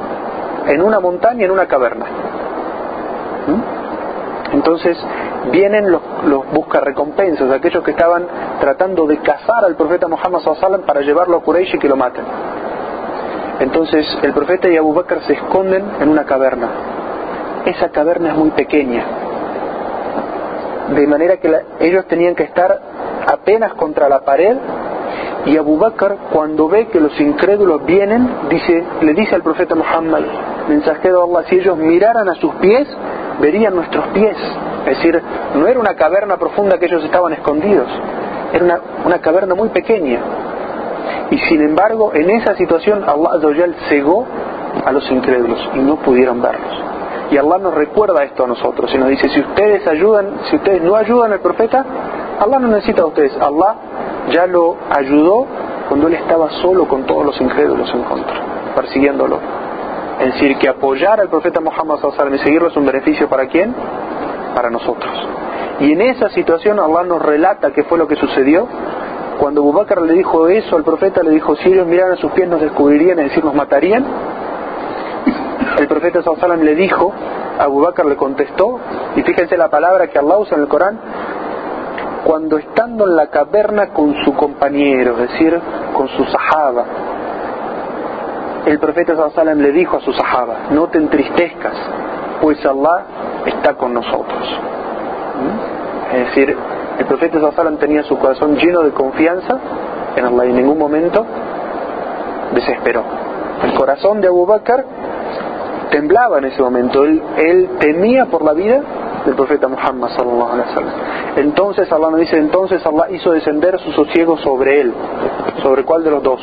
en 0.67 0.81
una 0.81 0.99
montaña, 0.99 1.45
en 1.45 1.51
una 1.51 1.67
caverna. 1.67 2.05
¿Mm? 3.47 4.55
Entonces 4.55 4.97
vienen 5.51 5.91
los, 5.91 6.01
los 6.25 6.51
buscarrecompensas, 6.51 7.51
aquellos 7.51 7.83
que 7.83 7.91
estaban 7.91 8.25
tratando 8.59 9.05
de 9.05 9.17
cazar 9.17 9.63
al 9.63 9.75
profeta 9.75 10.07
Muhammad 10.07 10.39
sallam 10.59 10.81
para 10.81 11.01
llevarlo 11.01 11.37
a 11.37 11.43
Quraysh 11.43 11.75
y 11.75 11.77
que 11.77 11.87
lo 11.87 11.95
maten. 11.95 12.23
Entonces 13.59 14.05
el 14.23 14.33
profeta 14.33 14.67
y 14.67 14.77
Abu 14.77 14.95
Bakr 14.95 15.21
se 15.27 15.33
esconden 15.33 15.83
en 15.99 16.09
una 16.09 16.25
caverna. 16.25 16.69
Esa 17.65 17.89
caverna 17.89 18.29
es 18.29 18.35
muy 18.35 18.49
pequeña, 18.51 19.03
de 20.89 21.07
manera 21.07 21.37
que 21.37 21.51
ellos 21.79 22.05
tenían 22.07 22.35
que 22.35 22.43
estar 22.43 22.79
apenas 23.27 23.73
contra 23.73 24.07
la 24.07 24.19
pared 24.21 24.55
y 25.45 25.57
Abu 25.57 25.77
Bakr 25.77 26.17
cuando 26.31 26.67
ve 26.67 26.87
que 26.87 26.99
los 26.99 27.19
incrédulos 27.19 27.85
vienen 27.85 28.27
dice, 28.49 28.83
le 29.01 29.13
dice 29.13 29.35
al 29.35 29.41
profeta 29.41 29.75
Muhammad 29.75 30.21
mensajero 30.67 31.25
de 31.25 31.31
Allah 31.31 31.47
si 31.49 31.55
ellos 31.55 31.77
miraran 31.77 32.27
a 32.29 32.35
sus 32.35 32.53
pies 32.55 32.87
verían 33.39 33.75
nuestros 33.75 34.05
pies. 34.07 34.37
Es 34.87 34.97
decir 34.97 35.21
no 35.55 35.67
era 35.67 35.79
una 35.79 35.95
caverna 35.95 36.37
profunda 36.37 36.77
que 36.77 36.85
ellos 36.85 37.03
estaban 37.03 37.33
escondidos 37.33 37.87
era 38.53 38.63
una, 38.63 38.79
una 39.05 39.19
caverna 39.19 39.55
muy 39.55 39.69
pequeña. 39.69 40.19
Y 41.31 41.37
sin 41.39 41.61
embargo 41.61 42.11
en 42.13 42.29
esa 42.29 42.55
situación 42.55 43.03
Allah 43.03 43.73
cegó 43.89 44.25
a 44.85 44.91
los 44.91 45.09
incrédulos 45.11 45.69
y 45.73 45.79
no 45.79 45.95
pudieron 45.97 46.41
verlos 46.41 46.94
y 47.31 47.37
Allah 47.37 47.57
nos 47.57 47.73
recuerda 47.73 48.23
esto 48.23 48.43
a 48.43 48.47
nosotros 48.47 48.93
y 48.93 48.97
nos 48.97 49.09
dice, 49.09 49.29
si 49.29 49.39
ustedes 49.39 49.85
ayudan, 49.87 50.41
si 50.49 50.55
ustedes 50.57 50.81
no 50.81 50.95
ayudan 50.95 51.33
al 51.33 51.39
profeta, 51.39 51.83
Allah 52.39 52.59
no 52.59 52.67
necesita 52.67 53.03
a 53.03 53.07
ustedes. 53.07 53.35
Allah 53.37 53.75
ya 54.31 54.45
lo 54.45 54.77
ayudó 54.89 55.45
cuando 55.89 56.07
él 56.07 56.15
estaba 56.15 56.49
solo 56.61 56.87
con 56.87 57.03
todos 57.05 57.25
los 57.25 57.41
incrédulos 57.41 57.91
en 57.93 58.03
contra, 58.03 58.73
persiguiéndolo. 58.75 59.39
Es 60.19 60.33
decir, 60.33 60.57
que 60.57 60.69
apoyar 60.69 61.19
al 61.19 61.29
profeta 61.29 61.59
Muhammad 61.59 61.99
y 62.33 62.37
seguirlo 62.39 62.69
es 62.69 62.77
un 62.77 62.85
beneficio 62.85 63.27
para 63.27 63.47
quién? 63.47 63.73
Para 64.53 64.69
nosotros. 64.69 65.11
Y 65.79 65.91
en 65.91 66.01
esa 66.01 66.29
situación 66.29 66.79
Allah 66.79 67.03
nos 67.03 67.21
relata 67.21 67.71
qué 67.71 67.83
fue 67.83 67.97
lo 67.97 68.07
que 68.07 68.15
sucedió. 68.15 68.67
Cuando 69.39 69.61
Abu 69.61 70.05
le 70.05 70.13
dijo 70.13 70.47
eso 70.47 70.77
al 70.77 70.83
profeta, 70.83 71.21
le 71.21 71.31
dijo, 71.31 71.55
si 71.57 71.69
ellos 71.69 71.85
miraran 71.85 72.13
a 72.13 72.17
sus 72.17 72.31
pies 72.31 72.47
nos 72.47 72.61
descubrirían, 72.61 73.19
es 73.19 73.29
decir, 73.29 73.43
nos 73.43 73.53
matarían 73.53 74.05
el 75.77 75.87
profeta 75.87 76.21
sallam 76.21 76.61
le 76.61 76.75
dijo, 76.75 77.11
Abu 77.59 77.81
Bakr 77.81 78.05
le 78.05 78.15
contestó, 78.15 78.79
y 79.15 79.21
fíjense 79.23 79.57
la 79.57 79.69
palabra 79.69 80.07
que 80.07 80.19
Allah 80.19 80.37
usa 80.37 80.55
en 80.55 80.63
el 80.63 80.69
Corán, 80.69 80.99
cuando 82.23 82.57
estando 82.57 83.05
en 83.05 83.15
la 83.15 83.27
caverna 83.27 83.87
con 83.87 84.15
su 84.23 84.33
compañero, 84.33 85.13
es 85.13 85.31
decir, 85.31 85.59
con 85.93 86.07
su 86.09 86.25
sahaba, 86.25 86.85
el 88.65 88.79
profeta 88.79 89.29
sallam 89.31 89.59
le 89.59 89.71
dijo 89.71 89.97
a 89.97 90.01
su 90.01 90.11
sahaba, 90.13 90.55
no 90.71 90.87
te 90.87 90.97
entristezcas, 90.97 91.75
pues 92.41 92.65
Allah 92.65 93.03
está 93.45 93.75
con 93.75 93.93
nosotros. 93.93 94.59
¿Mm? 95.41 96.15
Es 96.15 96.27
decir, 96.27 96.57
el 96.97 97.05
profeta 97.05 97.39
sallam 97.51 97.77
tenía 97.77 98.03
su 98.03 98.17
corazón 98.17 98.55
lleno 98.55 98.81
de 98.81 98.91
confianza 98.91 99.59
en 100.15 100.25
Allah 100.25 100.45
y 100.45 100.49
en 100.49 100.55
ningún 100.55 100.79
momento 100.79 101.25
desesperó. 102.53 103.03
El 103.63 103.73
corazón 103.73 104.21
de 104.21 104.27
Abu 104.27 104.45
Bakr 104.45 104.85
temblaba 105.95 106.39
en 106.39 106.45
ese 106.45 106.61
momento, 106.61 107.05
él, 107.05 107.69
temía 107.79 108.25
por 108.25 108.43
la 108.43 108.51
vida 108.51 108.81
del 109.25 109.33
profeta 109.33 109.69
Muhammad 109.69 110.09
sallallahu 110.09 110.51
alaihi 110.51 110.69
wasallam. 110.69 110.93
Entonces 111.37 111.89
Allah 111.89 112.09
me 112.09 112.19
dice, 112.19 112.37
entonces 112.37 112.85
Allah 112.85 113.09
hizo 113.11 113.31
descender 113.31 113.79
su 113.79 113.93
sosiego 113.93 114.37
sobre 114.39 114.81
él. 114.81 114.93
¿Sobre 115.63 115.85
cuál 115.85 116.03
de 116.03 116.11
los 116.11 116.21
dos? 116.21 116.41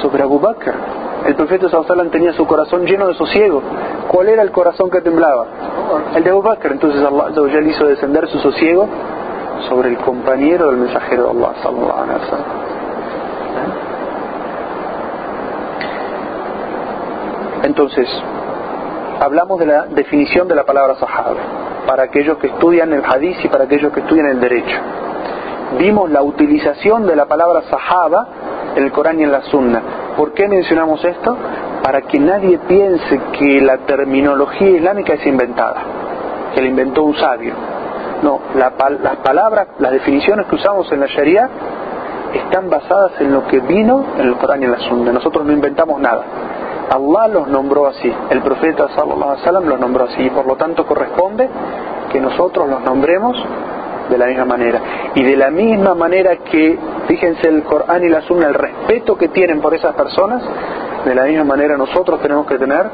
Sobre 0.00 0.22
Abu 0.22 0.38
Bakr. 0.38 0.74
El 1.26 1.34
profeta 1.34 1.68
sallallahu 1.68 2.10
tenía 2.10 2.32
su 2.34 2.46
corazón 2.46 2.86
lleno 2.86 3.08
de 3.08 3.14
sosiego. 3.14 3.60
¿Cuál 4.06 4.28
era 4.28 4.42
el 4.42 4.52
corazón 4.52 4.88
que 4.88 5.00
temblaba? 5.00 5.44
El 6.14 6.22
de 6.22 6.30
Abu 6.30 6.42
Bakr, 6.42 6.70
entonces 6.70 7.02
Allah 7.02 7.60
hizo 7.66 7.86
descender 7.86 8.28
su 8.28 8.38
sosiego 8.38 8.86
sobre 9.68 9.88
el 9.88 9.98
compañero 9.98 10.68
del 10.68 10.76
mensajero 10.76 11.24
de 11.24 11.30
Allah 11.30 11.52
sallallahu 11.64 12.00
alaihi 12.00 12.20
wasallam. 12.20 12.75
Entonces, 17.66 18.08
hablamos 19.20 19.58
de 19.58 19.66
la 19.66 19.86
definición 19.86 20.46
de 20.46 20.54
la 20.54 20.64
palabra 20.64 20.94
sahaba 20.94 21.34
para 21.84 22.04
aquellos 22.04 22.38
que 22.38 22.46
estudian 22.46 22.92
el 22.92 23.02
hadith 23.04 23.44
y 23.44 23.48
para 23.48 23.64
aquellos 23.64 23.92
que 23.92 24.00
estudian 24.00 24.26
el 24.26 24.40
derecho. 24.40 24.76
Vimos 25.76 26.08
la 26.10 26.22
utilización 26.22 27.08
de 27.08 27.16
la 27.16 27.26
palabra 27.26 27.62
sahaba 27.68 28.28
en 28.76 28.84
el 28.84 28.92
Corán 28.92 29.18
y 29.18 29.24
en 29.24 29.32
la 29.32 29.42
Sunna. 29.42 29.82
¿Por 30.16 30.32
qué 30.32 30.46
mencionamos 30.46 31.04
esto? 31.04 31.36
Para 31.82 32.02
que 32.02 32.20
nadie 32.20 32.58
piense 32.68 33.20
que 33.36 33.60
la 33.60 33.78
terminología 33.78 34.68
islámica 34.68 35.14
es 35.14 35.26
inventada, 35.26 35.82
que 36.54 36.62
la 36.62 36.68
inventó 36.68 37.02
un 37.02 37.16
sabio. 37.16 37.52
No, 38.22 38.40
las 38.54 39.16
palabras, 39.24 39.68
las 39.80 39.90
definiciones 39.90 40.46
que 40.46 40.54
usamos 40.54 40.90
en 40.92 41.00
la 41.00 41.06
Sharia 41.06 41.50
están 42.32 42.70
basadas 42.70 43.20
en 43.20 43.32
lo 43.32 43.44
que 43.48 43.58
vino 43.58 44.04
en 44.18 44.28
el 44.28 44.36
Corán 44.36 44.62
y 44.62 44.66
en 44.66 44.72
la 44.72 44.78
Sunna. 44.78 45.10
Nosotros 45.10 45.44
no 45.44 45.52
inventamos 45.52 46.00
nada. 46.00 46.24
Allah 46.90 47.28
los 47.28 47.48
nombró 47.48 47.86
así, 47.86 48.12
el 48.30 48.42
profeta 48.42 48.88
sallallahu 48.94 49.64
los 49.64 49.80
nombró 49.80 50.04
así 50.04 50.22
y 50.22 50.30
por 50.30 50.46
lo 50.46 50.56
tanto 50.56 50.86
corresponde 50.86 51.48
que 52.10 52.20
nosotros 52.20 52.68
los 52.68 52.82
nombremos 52.82 53.36
de 54.08 54.18
la 54.18 54.26
misma 54.26 54.44
manera. 54.44 54.80
Y 55.14 55.22
de 55.22 55.36
la 55.36 55.50
misma 55.50 55.94
manera 55.94 56.36
que, 56.36 56.78
fíjense 57.08 57.48
el 57.48 57.64
Corán 57.64 58.04
y 58.04 58.08
la 58.08 58.22
Sunna, 58.22 58.46
el 58.46 58.54
respeto 58.54 59.16
que 59.16 59.28
tienen 59.28 59.60
por 59.60 59.74
esas 59.74 59.94
personas, 59.94 60.42
de 61.04 61.14
la 61.14 61.24
misma 61.24 61.44
manera 61.44 61.76
nosotros 61.76 62.20
tenemos 62.20 62.46
que 62.46 62.58
tener 62.58 62.86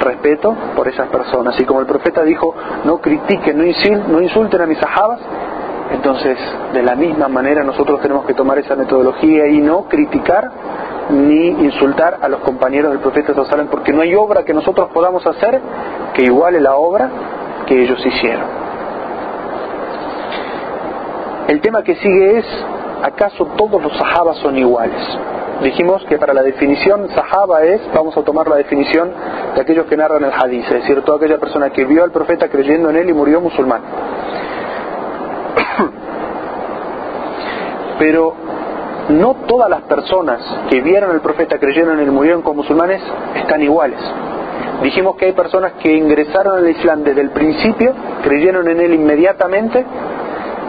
respeto 0.00 0.54
por 0.74 0.88
esas 0.88 1.08
personas. 1.08 1.58
Y 1.60 1.64
como 1.64 1.80
el 1.80 1.86
profeta 1.86 2.22
dijo, 2.22 2.54
no 2.84 2.98
critiquen, 2.98 3.58
no 3.58 4.20
insulten 4.20 4.60
a 4.60 4.66
mis 4.66 4.78
sahabas, 4.78 5.20
entonces 5.92 6.38
de 6.72 6.82
la 6.82 6.94
misma 6.94 7.28
manera 7.28 7.62
nosotros 7.62 8.00
tenemos 8.00 8.26
que 8.26 8.34
tomar 8.34 8.58
esa 8.58 8.74
metodología 8.74 9.46
y 9.48 9.60
no 9.60 9.84
criticar 9.84 10.50
ni 11.10 11.48
insultar 11.48 12.18
a 12.20 12.28
los 12.28 12.40
compañeros 12.40 12.90
del 12.90 13.00
profeta 13.00 13.34
Sallallahu 13.34 13.70
porque 13.70 13.92
no 13.92 14.02
hay 14.02 14.14
obra 14.14 14.44
que 14.44 14.52
nosotros 14.52 14.90
podamos 14.92 15.26
hacer 15.26 15.60
que 16.14 16.22
iguale 16.22 16.60
la 16.60 16.76
obra 16.76 17.10
que 17.66 17.82
ellos 17.82 18.04
hicieron. 18.04 18.66
El 21.48 21.60
tema 21.60 21.82
que 21.82 21.94
sigue 21.96 22.38
es, 22.38 22.46
¿acaso 23.02 23.46
todos 23.56 23.80
los 23.80 23.96
sahabas 23.96 24.36
son 24.38 24.58
iguales? 24.58 25.00
Dijimos 25.62 26.04
que 26.08 26.18
para 26.18 26.34
la 26.34 26.42
definición 26.42 27.08
sahaba 27.14 27.62
es, 27.62 27.80
vamos 27.94 28.16
a 28.16 28.22
tomar 28.22 28.48
la 28.48 28.56
definición 28.56 29.12
de 29.54 29.60
aquellos 29.60 29.86
que 29.86 29.96
narran 29.96 30.24
el 30.24 30.32
hadith, 30.32 30.64
es 30.64 30.82
decir, 30.82 31.00
toda 31.02 31.18
aquella 31.18 31.38
persona 31.38 31.70
que 31.70 31.84
vio 31.84 32.02
al 32.04 32.10
profeta 32.10 32.48
creyendo 32.48 32.90
en 32.90 32.96
él 32.96 33.08
y 33.08 33.12
murió 33.12 33.40
musulmán. 33.40 33.80
Pero 37.98 38.34
no 39.08 39.34
todas 39.46 39.70
las 39.70 39.82
personas 39.82 40.40
que 40.70 40.80
vieron 40.80 41.10
al 41.10 41.20
profeta 41.20 41.58
creyendo 41.58 41.92
en 41.92 42.00
él 42.00 42.10
murieron 42.10 42.42
como 42.42 42.62
musulmanes 42.62 43.02
están 43.36 43.62
iguales. 43.62 44.00
Dijimos 44.82 45.16
que 45.16 45.26
hay 45.26 45.32
personas 45.32 45.72
que 45.82 45.92
ingresaron 45.92 46.58
al 46.58 46.68
Islam 46.68 47.02
desde 47.02 47.20
el 47.20 47.30
principio, 47.30 47.94
creyeron 48.22 48.68
en 48.68 48.80
él 48.80 48.94
inmediatamente 48.94 49.84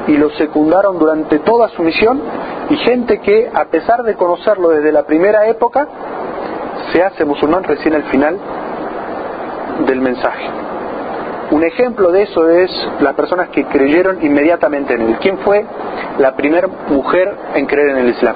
y 0.08 0.18
lo 0.18 0.30
secundaron 0.32 0.98
durante 0.98 1.40
toda 1.40 1.70
su 1.70 1.82
misión 1.82 2.22
y 2.70 2.78
gente 2.78 3.20
que 3.20 3.50
a 3.54 3.66
pesar 3.66 4.04
de 4.04 4.16
conocerlo 4.16 4.70
desde 4.70 4.92
la 4.92 5.04
primera 5.04 5.48
época 5.48 5.88
se 6.94 7.04
hace 7.04 7.26
musulmán 7.26 7.64
recién 7.64 7.96
al 7.96 8.04
final 8.04 8.38
del 9.86 10.02
mensaje. 10.02 10.67
Un 11.50 11.64
ejemplo 11.64 12.12
de 12.12 12.24
eso 12.24 12.50
es 12.50 12.70
las 13.00 13.14
personas 13.14 13.50
que 13.50 13.64
creyeron 13.66 14.24
inmediatamente 14.24 14.96
en 14.96 15.02
él. 15.02 15.18
¿Quién 15.22 15.38
fue 15.40 15.66
la 16.20 16.36
primera 16.36 16.68
mujer 16.90 17.34
en 17.56 17.66
creer 17.66 17.90
en 17.90 17.98
el 17.98 18.10
Islam? 18.10 18.36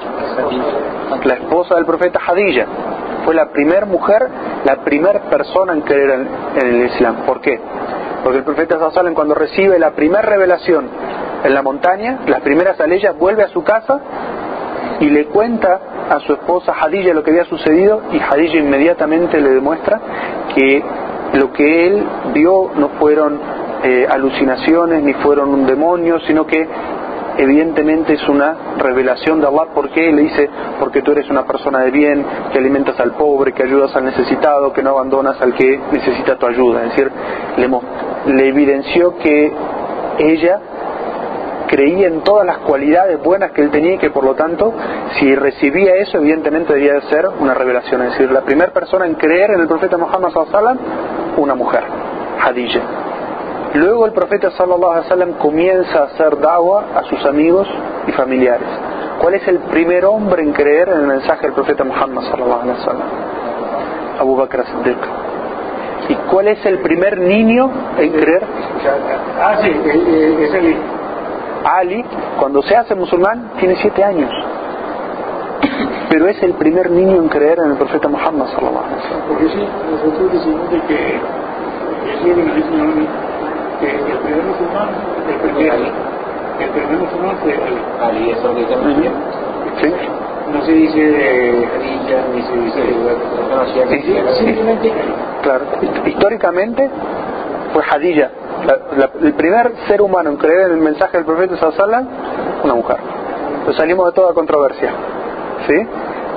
La 1.24 1.34
esposa 1.34 1.74
del 1.74 1.84
profeta 1.84 2.18
Hadilla. 2.26 2.66
Fue 3.26 3.34
la 3.34 3.50
primera 3.50 3.84
mujer, 3.84 4.26
la 4.64 4.76
primera 4.76 5.20
persona 5.28 5.74
en 5.74 5.82
creer 5.82 6.26
en, 6.56 6.66
el 6.66 6.86
Islam. 6.86 7.16
¿Por 7.26 7.40
qué? 7.42 7.60
Porque 8.24 8.38
el 8.38 8.44
profeta 8.44 8.78
Sallallahu 8.78 9.14
cuando 9.14 9.34
recibe 9.34 9.78
la 9.78 9.90
primera 9.90 10.22
revelación 10.22 10.88
en 11.44 11.54
la 11.54 11.62
montaña, 11.62 12.20
las 12.26 12.40
primeras 12.40 12.80
aleyas, 12.80 13.16
vuelve 13.18 13.42
a 13.42 13.48
su 13.48 13.62
casa 13.62 14.00
y 15.00 15.10
le 15.10 15.26
cuenta 15.26 15.80
a 16.08 16.20
su 16.20 16.32
esposa 16.32 16.72
Hadilla 16.80 17.12
lo 17.12 17.22
que 17.22 17.30
había 17.30 17.44
sucedido 17.44 18.02
y 18.10 18.20
Hadilla 18.20 18.58
inmediatamente 18.58 19.40
le 19.40 19.50
demuestra 19.50 20.00
que 20.54 20.82
lo 21.34 21.52
que 21.52 21.86
él 21.86 22.04
vio 22.34 22.70
no 22.76 22.90
fueron 23.00 23.38
eh, 23.82 24.06
alucinaciones 24.08 25.02
ni 25.02 25.14
fueron 25.14 25.48
un 25.48 25.66
demonio, 25.66 26.20
sino 26.20 26.46
que 26.46 26.68
evidentemente 27.38 28.14
es 28.14 28.28
una 28.28 28.54
revelación 28.78 29.40
de 29.40 29.46
Allah. 29.46 29.68
Porque 29.74 30.12
le 30.12 30.22
dice 30.22 30.50
porque 30.78 31.02
tú 31.02 31.12
eres 31.12 31.28
una 31.30 31.44
persona 31.44 31.80
de 31.80 31.90
bien 31.90 32.24
que 32.52 32.58
alimentas 32.58 32.98
al 33.00 33.12
pobre 33.12 33.52
que 33.52 33.62
ayudas 33.62 33.94
al 33.96 34.04
necesitado 34.04 34.72
que 34.72 34.82
no 34.82 34.90
abandonas 34.90 35.40
al 35.40 35.54
que 35.54 35.80
necesita 35.90 36.36
tu 36.36 36.46
ayuda. 36.46 36.84
Es 36.84 36.90
decir 36.90 37.10
le, 37.56 38.34
le 38.34 38.48
evidenció 38.48 39.16
que 39.16 39.52
ella 40.18 40.60
creía 41.72 42.06
en 42.06 42.20
todas 42.20 42.44
las 42.44 42.58
cualidades 42.58 43.18
buenas 43.22 43.52
que 43.52 43.62
él 43.62 43.70
tenía 43.70 43.94
y 43.94 43.98
que 43.98 44.10
por 44.10 44.24
lo 44.24 44.34
tanto, 44.34 44.74
si 45.18 45.34
recibía 45.34 45.94
eso, 45.96 46.18
evidentemente 46.18 46.74
debía 46.74 46.92
de 46.92 47.02
ser 47.08 47.26
una 47.40 47.54
revelación. 47.54 48.02
Es 48.02 48.10
decir, 48.10 48.30
la 48.30 48.42
primera 48.42 48.70
persona 48.72 49.06
en 49.06 49.14
creer 49.14 49.52
en 49.52 49.60
el 49.60 49.66
profeta 49.66 49.96
Muhammad 49.96 50.32
sallallahu 50.32 50.78
una 51.36 51.54
mujer, 51.54 51.82
Hadija. 52.44 52.80
Luego 53.74 54.04
el 54.04 54.12
profeta 54.12 54.50
sallallahu 54.50 54.92
alaihi 54.92 55.06
wasallam 55.06 55.32
comienza 55.34 56.00
a 56.00 56.04
hacer 56.04 56.38
dawa 56.40 56.84
a 56.94 57.04
sus 57.04 57.24
amigos 57.24 57.66
y 58.06 58.12
familiares. 58.12 58.68
¿Cuál 59.18 59.34
es 59.34 59.48
el 59.48 59.60
primer 59.60 60.04
hombre 60.04 60.42
en 60.42 60.52
creer 60.52 60.88
en 60.88 61.00
el 61.00 61.06
mensaje 61.06 61.42
del 61.42 61.52
profeta 61.52 61.84
Muhammad 61.84 62.22
sallallahu 62.24 62.60
alaihi 62.60 62.78
wasallam? 62.78 63.08
Abu 64.20 64.36
Bakr 64.36 64.64
Siddiq. 64.66 64.98
¿Y 66.08 66.14
cuál 66.30 66.48
es 66.48 66.64
el 66.66 66.80
primer 66.80 67.18
niño 67.18 67.70
en 67.98 68.12
creer? 68.12 68.44
Ah, 69.40 69.56
sí, 69.62 69.70
es 69.70 70.54
el 70.54 70.76
Ali, 71.64 72.04
cuando 72.38 72.60
se 72.62 72.76
hace 72.76 72.94
musulmán, 72.94 73.52
tiene 73.58 73.76
siete 73.76 74.02
años. 74.02 74.30
Pero 76.12 76.28
es 76.28 76.42
el 76.42 76.52
primer 76.52 76.90
niño 76.90 77.22
en 77.22 77.28
creer 77.30 77.58
en 77.64 77.70
el 77.70 77.76
profeta 77.78 78.06
Muhammad 78.06 78.46
sallallahu 78.48 78.84
alaihi 78.84 78.96
wasallam. 79.00 79.28
Porque 79.28 79.48
sí, 79.48 79.66
nosotros 79.90 80.32
decimos 80.32 80.70
de 80.70 80.80
que 80.82 81.20
que 83.80 83.90
el 83.90 84.18
primer 84.18 84.44
musulmán, 84.44 84.88
el 85.26 85.36
primer, 85.40 85.72
el 86.60 86.68
primer 86.68 86.96
musulmán 86.98 87.36
fue 87.38 87.54
Ali. 87.54 87.78
Ali 88.02 88.30
es 88.30 88.42
lo 88.42 88.54
que 88.54 88.66
Sí. 89.80 89.94
No 90.52 90.60
se 90.66 90.72
dice 90.72 91.00
de 91.00 91.66
Khadija, 91.72 92.28
ni 92.34 92.42
se 92.42 92.56
dice 92.58 92.80
de 92.82 94.34
simplemente 94.36 94.92
Claro, 95.40 95.64
históricamente 96.04 96.90
fue 97.72 97.82
Hadija 97.90 98.28
el 99.22 99.32
primer 99.32 99.72
ser 99.88 100.02
humano 100.02 100.28
en 100.28 100.36
creer 100.36 100.66
en 100.66 100.72
el 100.72 100.78
mensaje 100.78 101.16
del 101.16 101.24
profeta 101.24 101.56
Sallallahu 101.56 102.06
una 102.64 102.74
mujer. 102.74 102.98
Entonces 103.60 103.76
salimos 103.76 104.04
de 104.06 104.12
toda 104.12 104.34
controversia. 104.34 104.92
¿Sí? 105.66 105.86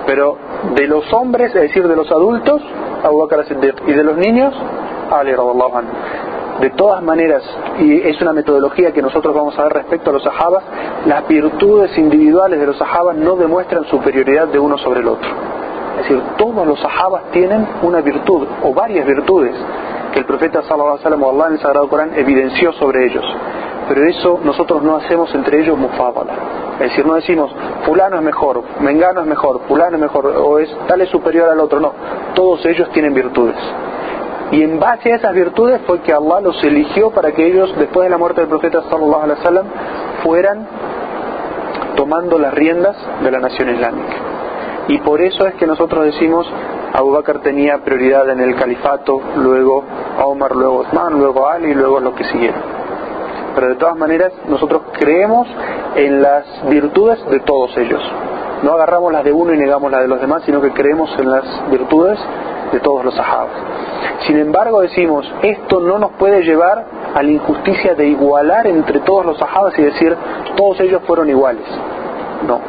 Pero 0.05 0.37
de 0.75 0.87
los 0.87 1.11
hombres, 1.13 1.53
es 1.55 1.61
decir, 1.61 1.87
de 1.87 1.95
los 1.95 2.11
adultos, 2.11 2.61
Abu 3.03 3.19
Bakr 3.19 3.45
y 3.87 3.93
de 3.93 4.03
los 4.03 4.17
niños, 4.17 4.53
Ali. 5.11 5.33
De 6.61 6.69
todas 6.69 7.03
maneras, 7.03 7.43
y 7.79 8.01
es 8.07 8.21
una 8.21 8.31
metodología 8.31 8.93
que 8.93 9.01
nosotros 9.01 9.35
vamos 9.35 9.57
a 9.59 9.63
ver 9.63 9.73
respecto 9.73 10.09
a 10.09 10.13
los 10.13 10.23
sahabas, 10.23 10.63
las 11.05 11.27
virtudes 11.27 11.97
individuales 11.97 12.59
de 12.59 12.67
los 12.67 12.77
sahabas 12.77 13.17
no 13.17 13.35
demuestran 13.35 13.83
superioridad 13.85 14.47
de 14.47 14.59
uno 14.59 14.77
sobre 14.77 15.01
el 15.01 15.07
otro. 15.07 15.29
Es 15.99 16.09
decir, 16.09 16.21
todos 16.37 16.65
los 16.65 16.79
sahabas 16.79 17.23
tienen 17.31 17.67
una 17.81 17.99
virtud 18.01 18.47
o 18.63 18.73
varias 18.73 19.05
virtudes 19.05 19.55
que 20.13 20.19
el 20.19 20.25
profeta 20.25 20.63
sallallahu 20.63 20.99
alaihi 21.03 21.23
o 21.23 21.29
Allah 21.29 21.47
en 21.47 21.53
el 21.53 21.59
Sagrado 21.59 21.89
Corán 21.89 22.11
evidenció 22.15 22.71
sobre 22.73 23.05
ellos. 23.05 23.25
Pero 23.89 24.05
eso 24.05 24.39
nosotros 24.43 24.81
no 24.81 24.95
hacemos 24.95 25.33
entre 25.35 25.61
ellos 25.61 25.77
mufábala. 25.77 26.33
Es 26.75 26.89
decir, 26.89 27.05
no 27.05 27.15
decimos 27.15 27.51
fulano 27.85 28.17
es 28.17 28.21
mejor, 28.21 28.63
mengano 28.81 29.21
es 29.21 29.27
mejor, 29.27 29.61
fulano 29.67 29.95
es 29.95 30.01
mejor, 30.01 30.27
o 30.27 30.59
es 30.59 30.69
tal 30.87 31.01
es 31.01 31.09
superior 31.09 31.49
al 31.49 31.59
otro. 31.59 31.79
No, 31.79 31.93
todos 32.33 32.65
ellos 32.65 32.89
tienen 32.91 33.13
virtudes. 33.13 33.55
Y 34.51 34.61
en 34.61 34.79
base 34.79 35.11
a 35.11 35.15
esas 35.15 35.33
virtudes 35.33 35.81
fue 35.87 36.01
que 36.01 36.13
Allah 36.13 36.41
los 36.41 36.63
eligió 36.63 37.11
para 37.11 37.31
que 37.31 37.47
ellos, 37.47 37.73
después 37.77 38.05
de 38.05 38.09
la 38.09 38.17
muerte 38.17 38.41
del 38.41 38.49
profeta 38.49 38.83
sallallahu 38.89 39.23
alaihi 39.23 39.39
wasallam, 39.39 39.65
fueran 40.23 40.67
tomando 41.95 42.37
las 42.37 42.53
riendas 42.53 42.95
de 43.23 43.31
la 43.31 43.39
nación 43.39 43.69
islámica. 43.69 44.15
Y 44.87 44.99
por 44.99 45.21
eso 45.21 45.47
es 45.47 45.55
que 45.55 45.65
nosotros 45.65 46.05
decimos 46.05 46.47
Abu 46.93 47.11
Bakr 47.11 47.39
tenía 47.39 47.79
prioridad 47.79 48.29
en 48.29 48.39
el 48.39 48.55
califato, 48.55 49.19
luego 49.37 49.83
Omar, 50.23 50.55
luego 50.55 50.77
Osman, 50.79 51.17
luego 51.17 51.47
Ali 51.47 51.73
luego 51.73 51.99
lo 51.99 52.13
que 52.13 52.23
siguieron. 52.25 52.74
Pero 53.55 53.69
de 53.69 53.75
todas 53.75 53.95
maneras, 53.95 54.33
nosotros 54.47 54.81
creemos 54.99 55.47
en 55.95 56.21
las 56.21 56.45
virtudes 56.67 57.25
de 57.29 57.39
todos 57.39 57.75
ellos. 57.77 58.01
No 58.63 58.73
agarramos 58.73 59.11
las 59.13 59.23
de 59.23 59.31
uno 59.31 59.53
y 59.53 59.57
negamos 59.57 59.91
las 59.91 60.01
de 60.01 60.07
los 60.07 60.19
demás, 60.19 60.43
sino 60.45 60.61
que 60.61 60.71
creemos 60.71 61.09
en 61.17 61.31
las 61.31 61.43
virtudes 61.71 62.19
de 62.71 62.79
todos 62.79 63.05
los 63.05 63.15
sahabas. 63.15 63.53
Sin 64.27 64.37
embargo 64.37 64.81
decimos, 64.81 65.31
esto 65.41 65.79
no 65.79 65.99
nos 65.99 66.11
puede 66.13 66.41
llevar 66.43 66.85
a 67.13 67.23
la 67.23 67.29
injusticia 67.29 67.95
de 67.95 68.07
igualar 68.07 68.67
entre 68.67 68.99
todos 69.01 69.25
los 69.25 69.37
sahabas 69.37 69.77
y 69.77 69.83
decir, 69.83 70.15
todos 70.55 70.79
ellos 70.81 71.01
fueron 71.05 71.29
iguales. 71.29 71.65
No. 72.47 72.59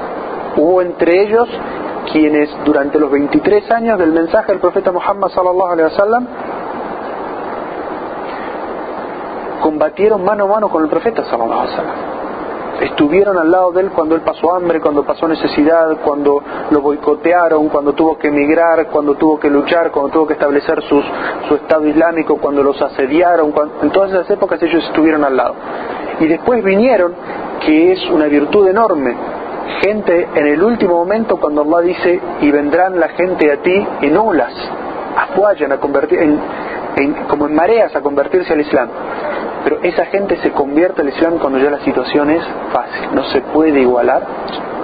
Hubo 0.57 0.83
entre 0.83 1.23
ellos 1.23 1.49
quienes 2.13 2.49
durante 2.65 2.99
los 2.99 3.11
23 3.11 3.71
años 3.73 3.99
del 3.99 4.13
mensaje 4.13 4.53
del 4.53 4.61
profeta 4.61 4.93
Muhammad 4.93 5.29
sallallahu 5.29 5.73
alaihi 5.73 5.91
wasallam 5.91 6.27
combatieron 9.77 10.25
mano 10.25 10.45
a 10.45 10.47
mano 10.47 10.71
con 10.71 10.83
el 10.85 10.89
profeta 10.89 11.23
sallallahu 11.25 11.61
alaihi 11.61 12.17
estuvieron 12.81 13.37
al 13.37 13.51
lado 13.51 13.73
de 13.73 13.83
él 13.83 13.91
cuando 13.91 14.15
él 14.15 14.23
pasó 14.23 14.55
hambre, 14.55 14.81
cuando 14.81 15.03
pasó 15.03 15.29
necesidad, 15.29 15.99
cuando 16.03 16.43
lo 16.71 16.81
boicotearon, 16.81 17.69
cuando 17.69 17.93
tuvo 17.95 18.19
que 18.19 18.29
emigrar, 18.29 18.87
cuando 18.89 19.15
tuvo 19.15 19.39
que 19.39 19.49
luchar, 19.49 19.91
cuando 19.91 20.11
tuvo 20.13 20.27
que 20.27 20.35
establecer 20.35 20.83
su 20.83 21.55
Estado 21.55 21.87
Islámico, 21.87 22.37
cuando 22.37 22.63
los 22.63 22.81
asediaron, 22.81 23.53
en 23.83 23.91
todas 23.91 24.13
esas 24.13 24.31
épocas 24.31 24.63
ellos 24.63 24.85
estuvieron 24.85 25.25
al 25.25 25.37
lado. 25.37 25.55
Y 26.21 26.27
después 26.27 26.63
vinieron, 26.63 27.15
que 27.65 27.93
es 27.93 28.11
una 28.11 28.27
virtud 28.27 28.69
enorme, 28.69 29.15
gente 29.83 30.29
en 30.35 30.47
el 30.47 30.63
último 30.63 30.97
momento 30.97 31.39
cuando 31.39 31.63
Allah 31.63 31.81
dice, 31.81 32.21
y 32.43 32.51
vendrán 32.51 33.01
la 33.01 33.09
gente 33.09 33.53
a 33.53 33.57
ti 33.63 33.87
en 34.03 34.17
olas, 34.19 34.53
afuayan 35.17 35.73
a 35.73 35.79
convertir, 35.79 36.39
como 37.29 37.47
en 37.47 37.55
mareas 37.55 37.95
a 37.95 38.01
convertirse 38.01 38.53
al 38.53 38.61
Islam. 38.61 38.89
Pero 39.67 39.83
esa 39.83 40.07
gente 40.07 40.37
se 40.37 40.53
convierte 40.53 41.03
al 41.03 41.09
Islam 41.09 41.39
cuando 41.39 41.59
ya 41.59 41.69
la 41.73 41.81
situación 41.81 42.31
es 42.31 42.45
fácil. 42.73 43.13
No 43.13 43.25
se 43.25 43.41
puede 43.41 43.81
igualar 43.81 44.25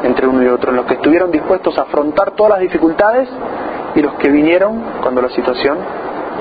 entre 0.03 0.27
uno 0.27 0.42
y 0.42 0.49
otro. 0.49 0.71
En 0.71 0.77
los 0.79 0.87
que 0.87 0.95
estuvieron 0.95 1.31
dispuestos 1.31 1.79
a 1.79 1.83
afrontar 1.83 2.33
todas 2.33 2.55
las 2.55 2.61
dificultades 2.62 3.29
y 3.95 4.03
los 4.03 4.14
que 4.14 4.29
vinieron 4.29 4.83
cuando 5.01 5.23
la 5.23 5.29
situación 5.29 5.79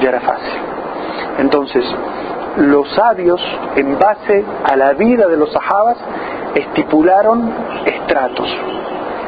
ya 0.01 0.09
era 0.09 0.21
fácil. 0.21 0.59
Entonces, 1.37 1.85
los 2.57 2.91
sabios, 2.95 3.39
en 3.75 3.99
base 3.99 4.43
a 4.63 4.75
la 4.75 4.93
vida 4.93 5.27
de 5.27 5.37
los 5.37 5.53
sahabas, 5.53 5.97
estipularon 6.55 7.47
estratos. 7.85 8.49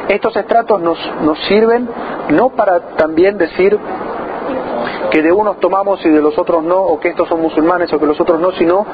Estos 0.08 0.34
estratos 0.34 0.80
nos, 0.80 0.98
nos 1.22 1.38
sirven 1.46 1.88
no 2.30 2.48
para 2.48 2.80
también 2.96 3.38
decir 3.38 3.78
que 5.10 5.22
de 5.22 5.32
unos 5.32 5.58
tomamos 5.60 6.04
y 6.04 6.08
de 6.08 6.20
los 6.20 6.36
otros 6.38 6.62
no, 6.62 6.76
o 6.76 6.98
que 6.98 7.10
estos 7.10 7.28
son 7.28 7.40
musulmanes 7.40 7.92
o 7.92 7.98
que 7.98 8.06
los 8.06 8.20
otros 8.20 8.40
no, 8.40 8.52
sino 8.52 8.84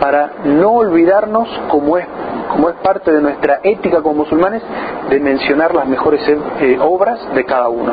para 0.00 0.32
no 0.44 0.72
olvidarnos, 0.72 1.48
como 1.70 1.98
es, 1.98 2.06
como 2.50 2.68
es 2.70 2.76
parte 2.76 3.12
de 3.12 3.20
nuestra 3.20 3.60
ética 3.62 4.02
como 4.02 4.24
musulmanes, 4.24 4.62
de 5.08 5.20
mencionar 5.20 5.74
las 5.74 5.86
mejores 5.86 6.20
eh, 6.28 6.78
obras 6.80 7.20
de 7.34 7.44
cada 7.44 7.68
uno. 7.68 7.92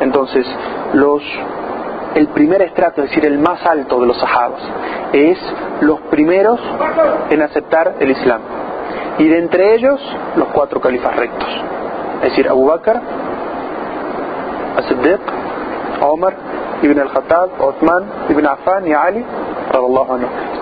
Entonces, 0.00 0.46
los, 0.94 1.22
el 2.14 2.28
primer 2.28 2.62
estrato, 2.62 3.02
es 3.02 3.10
decir, 3.10 3.26
el 3.26 3.38
más 3.38 3.64
alto 3.66 4.00
de 4.00 4.06
los 4.06 4.18
sahabas, 4.18 4.62
es 5.12 5.38
los 5.80 6.00
primeros 6.02 6.60
en 7.30 7.42
aceptar 7.42 7.96
el 8.00 8.10
Islam. 8.10 8.40
Y 9.18 9.28
de 9.28 9.38
entre 9.38 9.74
ellos, 9.74 10.00
los 10.36 10.48
cuatro 10.48 10.80
califas 10.80 11.14
rectos. 11.14 11.48
Es 12.22 12.30
decir, 12.30 12.48
Abu 12.48 12.66
Bakr, 12.66 13.00
As-Siddiq, 14.78 15.20
Omar, 16.02 16.34
Ibn 16.82 16.98
al-Khattab, 17.00 17.50
Osman, 17.60 18.04
Ibn 18.28 18.46
Affan 18.46 18.86
y 18.86 18.92
Ali, 18.92 19.24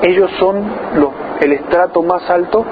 ellos 0.03 0.31
son 0.39 0.63
los, 0.97 1.11
el 1.41 1.53
estrato 1.53 2.03
más 2.03 2.29
alto 2.31 2.65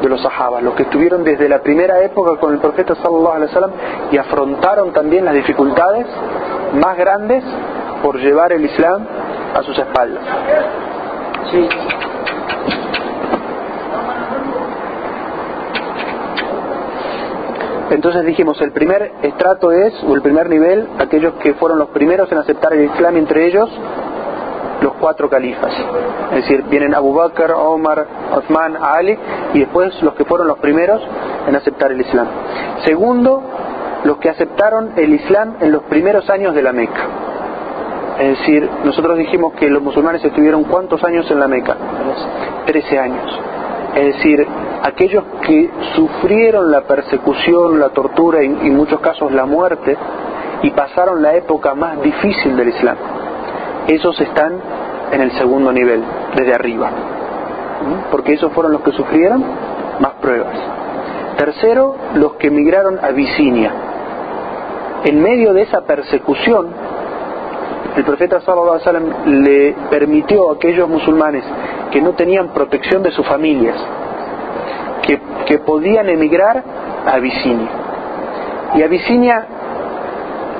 de 0.00 0.08
los 0.08 0.20
sahabas, 0.22 0.62
los 0.62 0.74
que 0.74 0.84
estuvieron 0.84 1.22
desde 1.22 1.48
la 1.48 1.60
primera 1.60 2.00
época 2.02 2.38
con 2.40 2.54
el 2.54 2.58
profeta 2.58 2.94
sallallahu 2.94 3.34
alaihi 3.34 3.48
wasallam 3.54 3.70
y 4.10 4.16
afrontaron 4.16 4.92
también 4.92 5.24
las 5.24 5.34
dificultades 5.34 6.06
más 6.74 6.96
grandes 6.96 7.44
por 8.02 8.18
llevar 8.18 8.52
el 8.52 8.64
Islam 8.64 9.06
a 9.54 9.62
sus 9.62 9.78
espaldas. 9.78 10.24
Sí. 11.52 11.68
Entonces 17.92 18.24
dijimos, 18.24 18.58
el 18.62 18.72
primer 18.72 19.12
estrato 19.22 19.70
es, 19.70 19.92
o 20.04 20.14
el 20.14 20.22
primer 20.22 20.48
nivel, 20.48 20.88
aquellos 20.98 21.34
que 21.34 21.52
fueron 21.54 21.78
los 21.78 21.90
primeros 21.90 22.32
en 22.32 22.38
aceptar 22.38 22.72
el 22.72 22.86
Islam, 22.86 23.18
entre 23.18 23.46
ellos 23.46 23.68
los 24.80 24.94
cuatro 24.94 25.28
califas. 25.28 25.72
Es 26.30 26.36
decir, 26.36 26.62
vienen 26.64 26.94
Abu 26.94 27.12
Bakr, 27.12 27.52
Omar, 27.52 28.06
Osman, 28.34 28.78
Ali, 28.80 29.16
y 29.52 29.60
después 29.60 30.02
los 30.02 30.14
que 30.14 30.24
fueron 30.24 30.48
los 30.48 30.58
primeros 30.58 31.02
en 31.46 31.54
aceptar 31.54 31.92
el 31.92 32.00
Islam. 32.00 32.26
Segundo, 32.86 33.42
los 34.04 34.16
que 34.16 34.30
aceptaron 34.30 34.92
el 34.96 35.12
Islam 35.12 35.56
en 35.60 35.70
los 35.70 35.82
primeros 35.82 36.28
años 36.30 36.54
de 36.54 36.62
la 36.62 36.72
Meca. 36.72 37.02
Es 38.18 38.38
decir, 38.38 38.68
nosotros 38.84 39.18
dijimos 39.18 39.52
que 39.52 39.68
los 39.68 39.82
musulmanes 39.82 40.24
estuvieron 40.24 40.64
cuántos 40.64 41.04
años 41.04 41.30
en 41.30 41.40
la 41.40 41.46
Meca? 41.46 41.76
Trece 42.64 42.98
años. 42.98 43.38
Es 43.94 44.16
decir, 44.16 44.46
aquellos 44.82 45.24
que 45.46 45.70
sufrieron 45.94 46.70
la 46.70 46.82
persecución, 46.82 47.78
la 47.78 47.90
tortura 47.90 48.42
y 48.42 48.46
en 48.46 48.76
muchos 48.76 49.00
casos 49.00 49.32
la 49.32 49.46
muerte 49.46 49.96
y 50.62 50.70
pasaron 50.70 51.22
la 51.22 51.34
época 51.34 51.74
más 51.74 52.00
difícil 52.02 52.56
del 52.56 52.68
Islam. 52.68 52.96
Esos 53.88 54.20
están 54.20 54.60
en 55.12 55.20
el 55.20 55.32
segundo 55.32 55.72
nivel, 55.72 56.02
desde 56.34 56.54
arriba. 56.54 56.90
Porque 58.10 58.34
esos 58.34 58.52
fueron 58.52 58.72
los 58.72 58.82
que 58.82 58.92
sufrieron 58.92 59.44
más 60.00 60.12
pruebas. 60.20 60.56
Tercero, 61.36 61.96
los 62.14 62.34
que 62.34 62.48
emigraron 62.48 62.98
a 62.98 63.08
Abisinia. 63.08 63.72
En 65.04 65.20
medio 65.20 65.52
de 65.52 65.62
esa 65.62 65.80
persecución, 65.82 66.68
el 67.96 68.04
profeta 68.04 68.40
sallallahu 68.40 68.74
alaihi 68.74 68.86
wasallam 68.86 69.44
le 69.44 69.74
permitió 69.90 70.50
a 70.50 70.54
aquellos 70.54 70.88
musulmanes 70.88 71.44
que 71.90 72.00
no 72.00 72.12
tenían 72.12 72.48
protección 72.48 73.02
de 73.02 73.10
sus 73.10 73.26
familias, 73.26 73.76
que, 75.52 75.58
podían 75.58 76.08
emigrar 76.08 76.62
a 77.06 77.14
Abisinia. 77.14 77.68
Y 78.74 78.82
Abisinia 78.82 79.46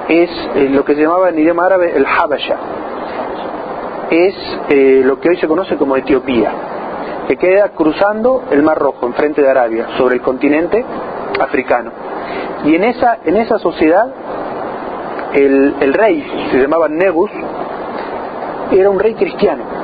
es 0.09 0.31
eh, 0.55 0.69
lo 0.71 0.85
que 0.85 0.95
se 0.95 1.03
llamaba 1.03 1.31
en 1.31 1.39
idioma 1.39 1.67
árabe 1.67 1.93
el 1.97 2.05
Habasha. 2.07 2.57
Es 4.11 4.35
eh, 4.69 5.03
lo 5.05 5.19
que 5.19 5.31
hoy 5.31 5.37
se 5.39 5.49
conoce 5.49 5.77
como 5.77 5.97
Etiopía, 5.97 6.53
que 7.27 7.37
queda 7.37 7.71
cruzando 7.71 8.45
el 8.51 8.63
Mar 8.63 8.79
Rojo, 8.79 9.07
enfrente 9.07 9.41
de 9.41 9.51
Arabia, 9.51 9.87
sobre 9.97 10.17
el 10.17 10.21
continente 10.21 10.85
africano. 11.41 11.91
Y 12.65 12.75
en 12.75 12.85
esa, 12.85 13.19
en 13.25 13.37
esa 13.39 13.59
sociedad, 13.59 14.07
el, 15.33 15.75
el 15.81 15.95
rey, 15.95 16.49
se 16.51 16.59
llamaba 16.59 16.89
Negus, 16.89 17.31
era 18.71 18.91
un 18.91 18.99
rey 18.99 19.15
cristiano 19.15 19.83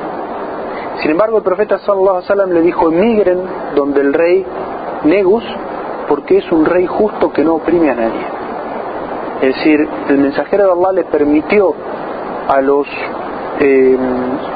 sin 1.01 1.11
embargo, 1.11 1.37
el 1.37 1.43
profeta 1.43 1.79
sallallahu 1.79 2.53
le 2.53 2.61
dijo, 2.61 2.89
emigren 2.89 3.39
donde 3.73 4.01
el 4.01 4.13
rey 4.13 4.45
Negus, 5.03 5.43
porque 6.07 6.37
es 6.37 6.51
un 6.51 6.65
rey 6.65 6.85
justo 6.85 7.31
que 7.31 7.43
no 7.43 7.55
oprime 7.55 7.89
a 7.91 7.95
nadie. 7.95 8.39
Es 9.41 9.55
decir, 9.55 9.87
el 10.09 10.17
mensajero 10.17 10.65
de 10.65 10.71
Allah 10.71 10.91
le 10.93 11.03
permitió 11.05 11.73
a 12.47 12.61
los 12.61 12.87
eh, 13.59 13.97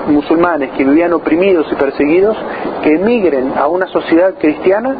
musulmanes 0.08 0.72
que 0.72 0.84
vivían 0.84 1.14
oprimidos 1.14 1.68
y 1.72 1.76
perseguidos 1.76 2.36
que 2.84 2.96
emigren 2.96 3.54
a 3.58 3.68
una 3.68 3.88
sociedad 3.88 4.34
cristiana, 4.40 4.96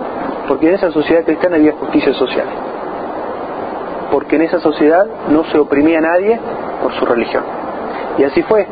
porque 0.48 0.70
en 0.70 0.76
esa 0.76 0.92
sociedad 0.92 1.24
cristiana 1.24 1.58
había 1.58 1.74
justicia 1.74 2.14
social. 2.14 2.46
Porque 4.12 4.36
en 4.36 4.44
esa 4.44 4.60
sociedad 4.60 5.06
no 5.30 5.44
se 5.46 5.58
oprimía 5.58 5.98
a 5.98 6.02
nadie 6.02 6.40
por 6.82 6.94
su 6.94 7.06
religión. 7.06 7.44
Y 8.18 8.24
así 8.24 8.42
fue. 8.44 8.68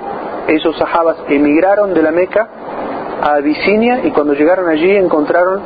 Esos 0.48 0.78
sahabas 0.78 1.18
emigraron 1.30 1.94
de 1.94 2.02
la 2.02 2.12
Meca 2.12 2.48
a 3.22 3.36
Abisinia 3.36 4.06
y 4.06 4.12
cuando 4.12 4.34
llegaron 4.34 4.70
allí 4.70 4.96
encontraron 4.96 5.62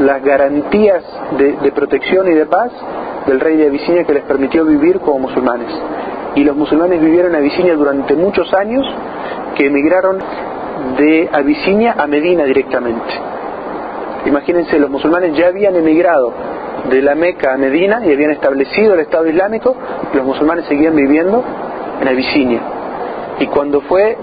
las 0.00 0.22
garantías 0.22 1.04
de, 1.38 1.72
protección 1.72 2.28
y 2.28 2.34
de 2.34 2.46
paz 2.46 2.72
del 3.26 3.38
rey 3.38 3.56
de 3.56 3.66
Abisinia 3.68 4.04
que 4.04 4.14
les 4.14 4.24
permitió 4.24 4.64
vivir 4.64 4.98
como 5.00 5.20
musulmanes. 5.20 5.68
Y 6.34 6.44
los 6.44 6.56
musulmanes 6.56 7.00
vivieron 7.00 7.32
en 7.32 7.38
Abisinia 7.38 7.74
durante 7.74 8.14
muchos 8.14 8.52
años 8.54 8.86
que 9.56 9.66
emigraron 9.66 10.18
de 10.96 11.28
Abisinia 11.32 11.94
a 11.98 12.06
Medina 12.06 12.44
directamente. 12.44 13.12
Imagínense, 14.26 14.78
los 14.78 14.90
musulmanes 14.90 15.36
ya 15.36 15.48
habían 15.48 15.76
emigrado 15.76 16.32
de 16.88 17.02
la 17.02 17.14
Meca 17.14 17.54
a 17.54 17.56
Medina 17.58 18.00
y 18.04 18.12
habían 18.12 18.30
establecido 18.30 18.94
el 18.94 19.00
Estado 19.00 19.26
Islámico, 19.26 19.76
los 20.14 20.24
musulmanes 20.24 20.64
seguían 20.66 20.96
viviendo 20.96 21.42
en 22.00 22.08
Abisinia. 22.08 22.60
Y 23.38 23.46
cuando 23.46 23.80
fue 23.82 24.16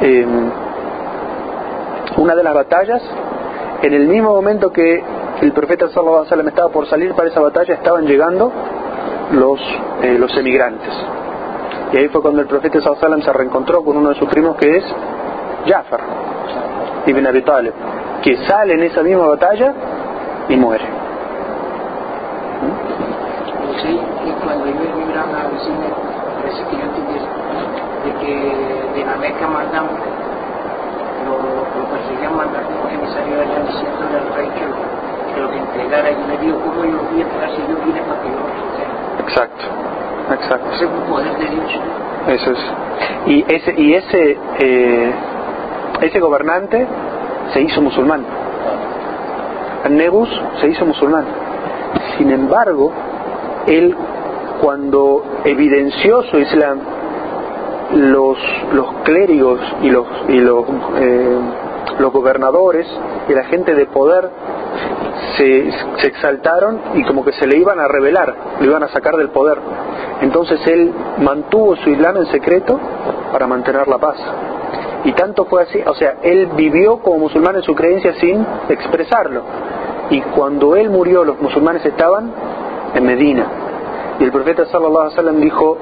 eh, 0.00 0.26
una 2.16 2.34
de 2.34 2.42
las 2.42 2.54
batallas, 2.54 3.02
en 3.82 3.94
el 3.94 4.08
mismo 4.08 4.30
momento 4.30 4.70
que 4.70 5.02
el 5.40 5.52
profeta 5.52 5.88
sallallahu 5.88 6.14
alaihi 6.14 6.26
wasallam 6.26 6.48
estaba 6.48 6.68
por 6.68 6.86
salir 6.86 7.14
para 7.14 7.28
esa 7.28 7.40
batalla, 7.40 7.74
estaban 7.74 8.06
llegando 8.06 8.52
los, 9.32 9.60
eh, 10.02 10.16
los 10.18 10.36
emigrantes. 10.36 10.92
Y 11.92 11.96
ahí 11.96 12.08
fue 12.08 12.22
cuando 12.22 12.40
el 12.42 12.46
profeta 12.46 12.80
sallallahu 12.80 13.06
alaihi 13.06 13.24
se 13.24 13.32
reencontró 13.32 13.84
con 13.84 13.96
uno 13.96 14.10
de 14.10 14.14
sus 14.14 14.28
primos 14.28 14.56
que 14.56 14.76
es 14.76 14.84
Jafar, 15.66 16.00
ibn 17.06 17.26
Abi 17.26 17.42
Talib, 17.42 17.72
que 18.22 18.36
sale 18.46 18.74
en 18.74 18.82
esa 18.84 19.02
misma 19.02 19.26
batalla 19.26 19.74
y 20.48 20.56
muere. 20.56 20.84
Sí, 23.82 24.00
y 24.26 24.30
cuando 24.44 24.66
ellos 24.66 24.86
emigraron 24.94 25.34
a 25.34 25.42
Abisinia, 25.42 25.90
parece 26.40 26.62
que 26.70 26.76
yo 26.76 26.92
que 28.20 28.98
de 28.98 29.04
la 29.04 29.16
Meca 29.16 29.46
mandan, 29.48 29.86
lo, 31.26 31.62
perseguían 32.32 32.36
mandando 32.36 32.70
un 32.82 32.90
emisario 32.90 33.40
allá 33.40 33.62
diciéndole 33.66 34.18
al 34.18 34.34
rey 34.34 34.48
que 34.48 34.66
lo, 34.66 34.76
que 35.34 35.40
lo 35.40 35.52
entregara 35.52 36.10
y 36.10 36.16
le 36.28 36.38
dijo, 36.38 36.58
¿cómo 36.60 36.84
yo 36.84 36.98
voy 37.10 37.20
a 37.20 37.24
entregar 37.24 37.50
si 37.50 37.62
yo 37.62 37.76
vine 37.84 38.00
para 38.02 38.22
que 38.22 38.28
yo 38.28 38.36
lo? 38.36 39.22
Exacto, 39.22 39.64
exacto. 40.32 40.70
Ese 40.72 40.84
es 40.84 40.90
un 40.90 41.12
poder 41.12 41.38
de 41.38 41.46
Dios. 41.46 41.80
Eso 42.28 42.50
es. 42.52 42.58
Y 43.26 43.44
ese, 43.48 43.74
y 43.76 43.94
ese, 43.94 44.38
eh, 44.60 45.12
ese 46.00 46.20
gobernante 46.20 46.86
se 47.52 47.60
hizo 47.62 47.82
musulmán. 47.82 48.24
Nebus 49.90 50.28
se 50.60 50.68
hizo 50.68 50.86
musulmán. 50.86 51.24
Sin 52.16 52.30
embargo, 52.30 52.92
él 53.66 53.96
cuando 54.60 55.24
evidenció 55.44 56.22
su 56.24 56.38
Islam, 56.38 56.78
los, 57.94 58.38
los 58.72 58.86
clérigos 59.02 59.60
y 59.82 59.90
los, 59.90 60.06
y 60.28 60.40
los, 60.40 60.64
eh, 60.98 61.38
los 61.98 62.12
gobernadores 62.12 62.86
y 63.28 63.32
la 63.32 63.44
gente 63.44 63.74
de 63.74 63.86
poder 63.86 64.28
se, 65.36 65.68
exaltaron 66.06 66.80
y 66.94 67.04
como 67.04 67.24
que 67.24 67.32
se 67.32 67.46
le 67.46 67.56
iban 67.56 67.78
a 67.78 67.88
rebelar, 67.88 68.34
lo 68.60 68.66
iban 68.66 68.82
a 68.82 68.88
sacar 68.88 69.16
del 69.16 69.30
poder. 69.30 69.58
Entonces 70.20 70.60
él 70.66 70.92
mantuvo 71.18 71.76
su 71.76 71.90
Islam 71.90 72.16
en 72.18 72.26
secreto 72.26 72.78
para 73.32 73.46
mantener 73.46 73.88
la 73.88 73.98
paz. 73.98 74.16
Y 75.04 75.12
tanto 75.12 75.46
fue 75.46 75.62
así, 75.62 75.80
o 75.84 75.94
sea, 75.94 76.16
él 76.22 76.50
vivió 76.54 76.98
como 76.98 77.18
musulmán 77.18 77.56
en 77.56 77.62
su 77.62 77.74
creencia 77.74 78.14
sin 78.20 78.46
expresarlo. 78.68 79.42
Y 80.10 80.20
cuando 80.20 80.76
él 80.76 80.90
murió, 80.90 81.24
los 81.24 81.40
musulmanes 81.40 81.84
estaban 81.84 82.32
en 82.94 83.04
Medina. 83.04 83.46
Y 84.20 84.24
el 84.24 84.30
profeta 84.30 84.66
sallallahu 84.66 85.00
alaihi 85.00 85.16
wasallam 85.16 85.40
dijo, 85.40 85.78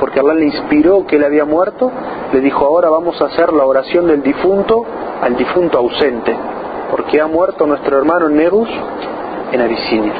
porque 0.00 0.18
Allah 0.18 0.34
le 0.34 0.46
inspiró 0.46 1.06
que 1.06 1.16
él 1.16 1.24
había 1.24 1.44
muerto, 1.44 1.90
le 2.32 2.40
dijo, 2.40 2.64
ahora 2.64 2.88
vamos 2.88 3.20
a 3.20 3.26
hacer 3.26 3.52
la 3.52 3.64
oración 3.64 4.06
del 4.06 4.22
difunto 4.22 4.84
al 5.22 5.36
difunto 5.36 5.78
ausente, 5.78 6.34
porque 6.90 7.20
ha 7.20 7.26
muerto 7.26 7.66
nuestro 7.66 7.98
hermano 7.98 8.28
Nebus 8.28 8.68
en 9.52 9.60
Abisinia. 9.60 10.12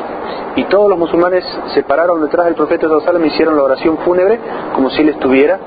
Y 0.57 0.65
todos 0.65 0.89
los 0.89 0.99
musulmanes 0.99 1.45
se 1.75 1.83
pararon 1.83 2.23
detrás 2.23 2.47
del 2.47 2.55
profeta 2.55 2.89
sallallahu 2.89 3.25
y 3.25 3.29
hicieron 3.29 3.57
la 3.57 3.65
oración 3.65 3.99
fúnebre 3.99 4.39
como 4.75 4.91
si 4.91 5.03
él 5.03 5.09
estuviera 5.09 5.59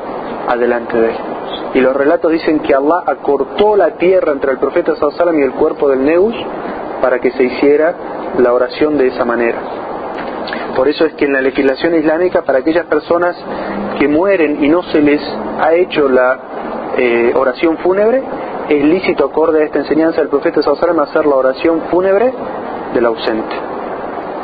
adelante 0.47 0.97
de 0.97 1.09
él. 1.09 1.15
Y 1.73 1.81
los 1.81 1.95
relatos 1.95 2.31
dicen 2.31 2.59
que 2.59 2.73
Allah 2.73 3.03
acortó 3.05 3.75
la 3.75 3.91
tierra 3.97 4.31
entre 4.31 4.51
el 4.53 4.59
profeta 4.59 4.95
sallallahu 4.95 5.37
y 5.37 5.43
el 5.43 5.51
cuerpo 5.51 5.89
del 5.89 6.05
Nebus 6.05 6.35
para 7.01 7.19
que 7.19 7.31
se 7.31 7.43
hiciera 7.43 7.93
la 8.37 8.53
oración 8.53 8.97
de 8.97 9.07
esa 9.07 9.25
manera. 9.25 9.57
Por 10.75 10.87
eso 10.87 11.05
es 11.05 11.13
que 11.13 11.25
en 11.25 11.33
la 11.33 11.41
legislación 11.41 11.95
islámica, 11.95 12.43
para 12.43 12.59
aquellas 12.59 12.85
personas 12.85 13.35
que 13.99 14.07
mueren 14.07 14.63
y 14.63 14.69
no 14.69 14.83
se 14.83 15.01
les 15.01 15.21
ha 15.59 15.73
hecho 15.73 16.07
la 16.07 16.39
eh, 16.97 17.33
oración 17.35 17.77
fúnebre, 17.79 18.23
es 18.69 18.83
lícito, 18.83 19.25
acorde 19.25 19.61
a 19.61 19.65
esta 19.65 19.79
enseñanza 19.79 20.19
del 20.19 20.29
profeta 20.29 20.61
Sallallahu 20.61 21.01
hacer 21.01 21.25
la 21.25 21.35
oración 21.35 21.81
fúnebre 21.89 22.33
del 22.93 23.05
ausente. 23.05 23.55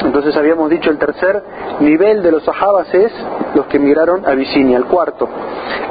Entonces 0.01 0.35
habíamos 0.35 0.69
dicho 0.69 0.89
el 0.89 0.97
tercer 0.97 1.43
nivel 1.79 2.23
de 2.23 2.31
los 2.31 2.43
sahabas 2.43 2.93
es 2.93 3.11
los 3.55 3.65
que 3.67 3.77
emigraron 3.77 4.25
a 4.25 4.31
Abisinia. 4.31 4.77
El 4.77 4.85
cuarto, 4.85 5.27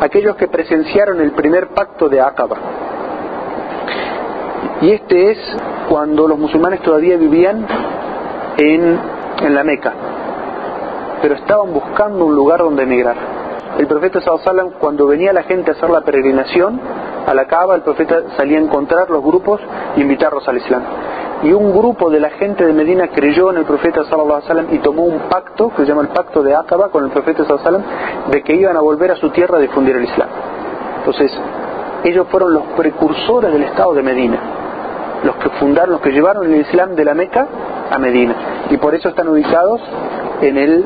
aquellos 0.01 0.37
que 0.37 0.49
presenciaron 0.49 1.21
el 1.21 1.33
primer 1.33 1.69
pacto 1.69 2.09
de 2.09 2.21
Aqaba. 2.21 2.57
Y 4.81 4.91
este 4.93 5.31
es 5.31 5.39
cuando 5.89 6.27
los 6.27 6.39
musulmanes 6.39 6.81
todavía 6.83 7.17
vivían 7.17 7.67
en, 8.59 8.99
en 9.43 9.55
la 9.55 9.63
Meca, 9.63 9.93
pero 11.21 11.35
estaban 11.35 11.73
buscando 11.73 12.27
un 12.27 12.35
lugar 12.35 12.61
donde 12.61 12.83
emigrar. 12.83 13.17
El 13.79 13.87
profeta 13.87 14.21
Sallallahu 14.21 14.73
cuando 14.79 15.07
venía 15.07 15.33
la 15.33 15.45
gente 15.45 15.71
a 15.71 15.75
hacer 15.75 15.89
la 15.89 16.03
peregrinación 16.03 16.81
a 17.33 17.35
la 17.35 17.75
el 17.75 17.83
profeta 17.83 18.23
salía 18.37 18.59
a 18.59 18.61
encontrar 18.61 19.11
los 19.11 19.23
grupos 19.23 19.61
e 19.97 20.01
invitarlos 20.01 20.47
al 20.49 20.59
Islam. 20.59 20.83
Y 21.43 21.53
un 21.53 21.73
grupo 21.73 22.09
de 22.09 22.21
la 22.21 22.31
gente 22.31 22.65
de 22.65 22.73
Medina 22.73 23.09
creyó 23.09 23.51
en 23.51 23.59
el 23.59 23.65
profeta 23.65 24.05
Sallallahu 24.05 24.43
Alaihi 24.49 24.77
y 24.77 24.79
tomó 24.79 25.03
un 25.03 25.29
pacto, 25.29 25.71
que 25.71 25.83
se 25.83 25.87
llama 25.87 26.03
el 26.03 26.09
pacto 26.09 26.43
de 26.43 26.55
Aqaba, 26.55 26.89
con 26.91 27.05
el 27.05 27.11
profeta 27.11 27.45
Sallallahu 27.45 28.31
de 28.31 28.43
que 28.43 28.55
iban 28.55 28.77
a 28.77 28.81
volver 28.81 29.11
a 29.11 29.17
su 29.17 29.31
tierra 29.31 29.59
a 29.59 29.61
difundir 29.61 29.97
el 29.97 30.05
Islam. 30.05 30.29
Entonces, 30.99 31.33
ellos 32.05 32.27
fueron 32.31 32.55
los 32.55 32.65
precursores 32.77 33.53
del 33.53 33.65
Estado 33.65 33.95
de 33.95 34.03
Medina 34.03 34.39
los 35.25 35.37
que 35.37 35.49
fundaron, 35.51 35.93
los 35.93 36.01
que 36.01 36.11
llevaron 36.11 36.53
el 36.53 36.61
Islam 36.61 36.95
de 36.95 37.05
la 37.05 37.15
Meca 37.15 37.47
a 37.91 37.99
Medina. 37.99 38.35
Y 38.71 38.77
por 38.77 38.95
eso 38.95 39.09
están 39.09 39.29
ubicados 39.29 39.81
en 40.41 40.57
el, 40.57 40.85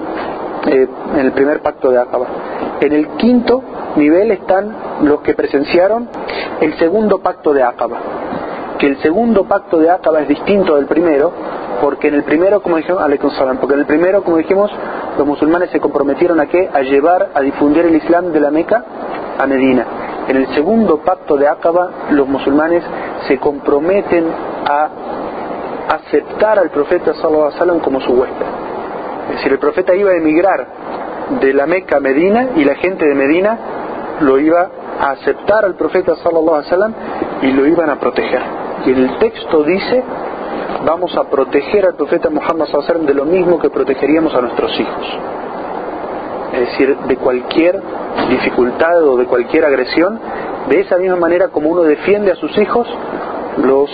eh, 0.67 0.89
en 1.15 1.21
el 1.21 1.33
primer 1.33 1.61
pacto 1.63 1.91
de 1.91 1.99
Aqaba. 1.99 2.27
En 2.81 2.93
el 2.93 3.09
quinto 3.17 3.63
nivel 3.97 4.31
están 4.33 4.75
los 5.03 5.21
que 5.21 5.35
presenciaron 5.35 6.09
el 6.61 6.77
segundo 6.79 7.19
pacto 7.19 7.53
de 7.53 7.63
Aqaba. 7.63 7.99
Que 8.79 8.89
el 8.89 8.99
segundo 8.99 9.45
pacto 9.45 9.79
de 9.79 9.91
Aqaba 9.91 10.21
es 10.21 10.29
distinto 10.29 10.77
del 10.77 10.87
primero, 10.87 11.33
porque 11.81 12.09
en 12.09 12.15
el 12.15 12.25
primero, 12.25 12.63
como 12.63 12.77
dijimos, 12.77 13.03
porque 13.61 13.75
en 13.75 13.81
el 13.81 13.87
primero, 13.87 14.23
como 14.23 14.39
dijimos, 14.39 14.71
los 15.17 15.27
musulmanes 15.27 15.71
se 15.71 15.81
comprometieron 15.81 16.41
a 16.41 16.47
qué? 16.47 16.69
A 16.73 16.81
llevar, 16.83 17.31
a 17.35 17.41
difundir 17.41 17.87
el 17.87 17.95
Islam 17.95 18.33
de 18.33 18.41
la 18.41 18.51
Meca 18.51 18.85
a 19.39 19.47
Medina. 19.47 19.87
En 20.29 20.37
el 20.37 20.49
segundo 20.55 20.99
pacto 20.99 21.37
de 21.37 21.49
Aqaba, 21.49 21.91
los 22.11 22.27
musulmanes 22.27 22.83
se 23.29 23.39
comprometen 23.39 24.27
a 24.69 24.89
aceptar 25.95 26.59
al 26.59 26.71
profeta 26.71 27.15
sallallahu 27.15 27.63
alaihi 27.63 27.81
como 27.81 28.01
su 28.01 28.13
huésped. 28.13 28.66
Es 29.29 29.37
decir, 29.37 29.53
el 29.53 29.59
profeta 29.59 29.95
iba 29.95 30.11
a 30.11 30.17
emigrar 30.17 30.67
de 31.41 31.53
la 31.53 31.67
Meca 31.67 31.97
a 31.97 32.01
Medina 32.01 32.51
y 32.57 32.65
la 32.65 32.75
gente 32.77 33.07
de 33.07 33.15
Medina 33.15 33.59
lo 34.21 34.39
iba 34.39 34.71
a 35.01 35.11
aceptar 35.11 35.65
al 35.65 35.75
profeta 35.75 36.15
sallallahu 36.17 36.55
alaihi 36.55 36.95
y 37.43 37.53
lo 37.53 37.67
iban 37.67 37.91
a 37.91 37.99
proteger. 37.99 38.43
Y 38.87 38.93
el 38.93 39.19
texto 39.19 39.63
dice, 39.65 40.03
vamos 40.85 41.17
a 41.17 41.25
proteger 41.25 41.87
al 41.87 41.95
profeta 41.95 42.31
Muhammad 42.31 42.67
sallallahu 42.67 43.07
de 43.07 43.15
lo 43.15 43.25
mismo 43.25 43.59
que 43.59 43.71
protegeríamos 43.71 44.35
a 44.35 44.41
nuestros 44.41 44.79
hijos 44.81 45.19
es 46.57 46.71
decir, 46.71 46.97
de 46.97 47.17
cualquier 47.17 47.81
dificultad 48.31 49.03
o 49.05 49.17
de 49.17 49.27
cualquier 49.27 49.65
agresión, 49.65 50.19
de 50.69 50.81
esa 50.81 50.97
misma 50.97 51.17
manera 51.17 51.49
como 51.49 51.71
uno 51.71 51.83
defiende 51.83 52.33
a 52.33 52.37
sus 52.37 52.57
hijos, 52.59 52.89
los 53.57 53.91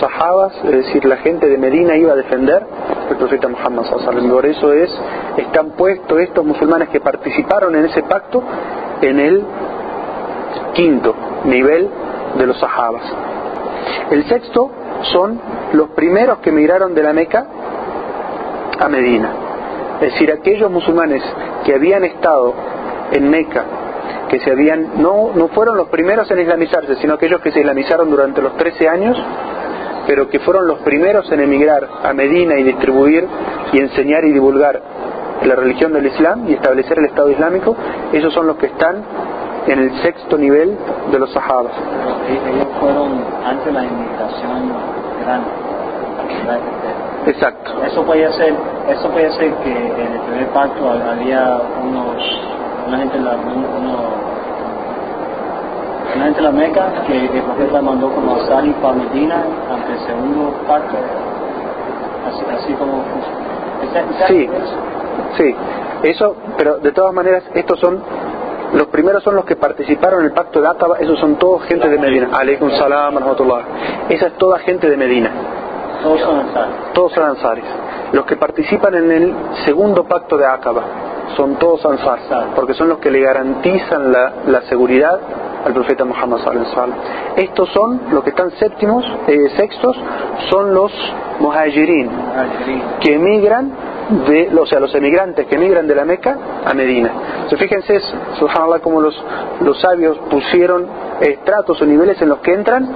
sahabas, 0.00 0.54
es 0.64 0.70
decir, 0.70 1.04
la 1.04 1.18
gente 1.18 1.48
de 1.48 1.58
Medina 1.58 1.96
iba 1.96 2.12
a 2.12 2.16
defender 2.16 2.64
al 3.10 3.16
profeta 3.16 3.48
Muhammad 3.48 3.84
sallallahu 3.84 4.30
Por 4.30 4.46
eso 4.46 4.72
es, 4.72 4.90
están 5.36 5.70
puestos 5.70 6.20
estos 6.20 6.44
musulmanes 6.44 6.88
que 6.88 7.00
participaron 7.00 7.74
en 7.76 7.84
ese 7.84 8.02
pacto 8.02 8.42
en 9.02 9.20
el 9.20 9.44
quinto 10.74 11.14
nivel 11.44 11.88
de 12.38 12.46
los 12.46 12.58
sahabas. 12.58 13.02
El 14.10 14.24
sexto 14.28 14.70
son 15.12 15.40
los 15.72 15.90
primeros 15.90 16.38
que 16.38 16.50
emigraron 16.50 16.94
de 16.94 17.02
la 17.02 17.12
Meca 17.12 17.46
a 18.78 18.88
Medina. 18.88 19.32
Es 20.00 20.12
decir, 20.12 20.32
aquellos 20.32 20.70
musulmanes 20.70 21.22
que 21.64 21.74
habían 21.74 22.04
estado 22.04 22.54
en 23.12 23.30
Meca, 23.30 23.64
que 24.32 24.40
se 24.40 24.50
habían, 24.50 25.02
no, 25.02 25.32
no 25.34 25.48
fueron 25.48 25.76
los 25.76 25.88
primeros 25.88 26.30
en 26.30 26.40
islamizarse, 26.40 26.96
sino 26.96 27.14
aquellos 27.14 27.42
que 27.42 27.50
se 27.50 27.60
islamizaron 27.60 28.08
durante 28.08 28.40
los 28.40 28.56
13 28.56 28.88
años, 28.88 29.22
pero 30.06 30.30
que 30.30 30.38
fueron 30.38 30.66
los 30.66 30.78
primeros 30.78 31.30
en 31.30 31.40
emigrar 31.40 31.86
a 32.02 32.14
Medina 32.14 32.58
y 32.58 32.62
distribuir 32.62 33.28
y 33.72 33.78
enseñar 33.78 34.24
y 34.24 34.32
divulgar 34.32 34.80
la 35.44 35.54
religión 35.54 35.92
del 35.92 36.06
Islam 36.06 36.48
y 36.48 36.54
establecer 36.54 36.98
el 36.98 37.04
Estado 37.04 37.30
Islámico, 37.30 37.76
esos 38.10 38.32
son 38.32 38.46
los 38.46 38.56
que 38.56 38.66
están 38.66 39.04
en 39.66 39.78
el 39.78 40.02
sexto 40.02 40.38
nivel 40.38 40.78
de 41.10 41.18
los 41.18 41.30
sahabas. 41.32 41.74
Ellos 42.26 42.68
fueron 42.80 43.22
antes 43.44 43.66
de 43.66 43.72
la 43.72 43.84
inmigración 43.84 44.72
grande. 45.22 45.50
Exacto. 47.26 47.84
Eso 47.84 48.02
puede 48.02 48.32
ser, 48.32 48.54
eso 48.88 49.10
puede 49.10 49.30
ser 49.32 49.52
que 49.56 49.70
en 49.70 50.12
el 50.12 50.20
primer 50.20 50.46
pacto 50.48 50.90
había 50.90 51.60
unos, 51.84 52.22
una 52.86 52.98
gente 52.98 53.18
la, 53.20 53.36
uno, 53.36 53.98
una 56.14 56.24
gente 56.24 56.40
de 56.40 56.42
la 56.42 56.52
Meca 56.52 56.92
que 57.06 57.24
el 57.26 57.42
profeta 57.42 57.80
mandó 57.80 58.10
como 58.10 58.36
a 58.36 58.46
salir 58.46 58.74
para 58.74 58.94
Medina 58.94 59.44
ante 59.70 59.92
el 59.92 59.98
segundo 60.06 60.52
pacto, 60.66 60.96
así, 62.28 62.44
así 62.64 62.72
como 62.74 63.02
Sí, 64.28 64.48
sí, 65.36 65.54
eso, 66.04 66.36
pero 66.56 66.78
de 66.78 66.92
todas 66.92 67.12
maneras 67.12 67.42
estos 67.54 67.78
son 67.80 68.00
los 68.74 68.86
primeros 68.86 69.22
son 69.22 69.36
los 69.36 69.44
que 69.44 69.56
participaron 69.56 70.20
en 70.20 70.26
el 70.26 70.32
pacto 70.32 70.60
de 70.60 70.68
Ataba, 70.68 70.96
esos 70.98 71.18
son 71.18 71.36
todos 71.36 71.62
gente 71.64 71.88
de 71.90 71.98
Medina. 71.98 72.30
Aleikum 72.32 72.70
salam, 72.70 73.18
Esa 74.08 74.26
es 74.28 74.38
toda 74.38 74.58
gente 74.60 74.88
de 74.88 74.96
Medina. 74.96 75.30
Todos 76.02 76.20
son 76.20 76.38
ansares. 76.38 76.74
Todos 76.94 77.12
son 77.12 77.24
ansares. 77.24 77.64
Los 78.12 78.24
que 78.24 78.36
participan 78.36 78.94
en 78.94 79.10
el 79.10 79.34
segundo 79.66 80.04
pacto 80.04 80.38
de 80.38 80.46
Aqaba 80.46 80.82
son 81.36 81.56
todos 81.56 81.84
ansares, 81.84 82.24
porque 82.54 82.74
son 82.74 82.88
los 82.88 82.98
que 82.98 83.10
le 83.10 83.20
garantizan 83.20 84.12
la, 84.12 84.32
la 84.46 84.62
seguridad 84.62 85.20
al 85.64 85.72
profeta 85.72 86.04
Muhammad 86.04 86.38
sallallahu 86.38 86.92
Estos 87.36 87.68
son 87.70 88.00
los 88.10 88.24
que 88.24 88.30
están 88.30 88.50
séptimos, 88.52 89.04
eh, 89.26 89.48
sextos, 89.56 89.96
son 90.50 90.74
los 90.74 90.92
muhajirin, 91.40 92.10
que 93.00 93.14
emigran 93.14 93.72
de, 94.26 94.50
o 94.58 94.66
sea, 94.66 94.80
los 94.80 94.94
emigrantes 94.94 95.46
que 95.46 95.54
emigran 95.54 95.86
de 95.86 95.94
la 95.94 96.04
Meca 96.04 96.36
a 96.64 96.74
Medina. 96.74 97.10
Entonces, 97.44 97.58
fíjense, 97.58 98.00
subhanallah, 98.38 98.80
como 98.80 99.00
los, 99.00 99.14
los 99.60 99.80
sabios 99.80 100.18
pusieron 100.30 100.86
estratos 101.20 101.80
o 101.80 101.86
niveles 101.86 102.20
en 102.20 102.28
los 102.28 102.38
que 102.38 102.52
entran 102.52 102.88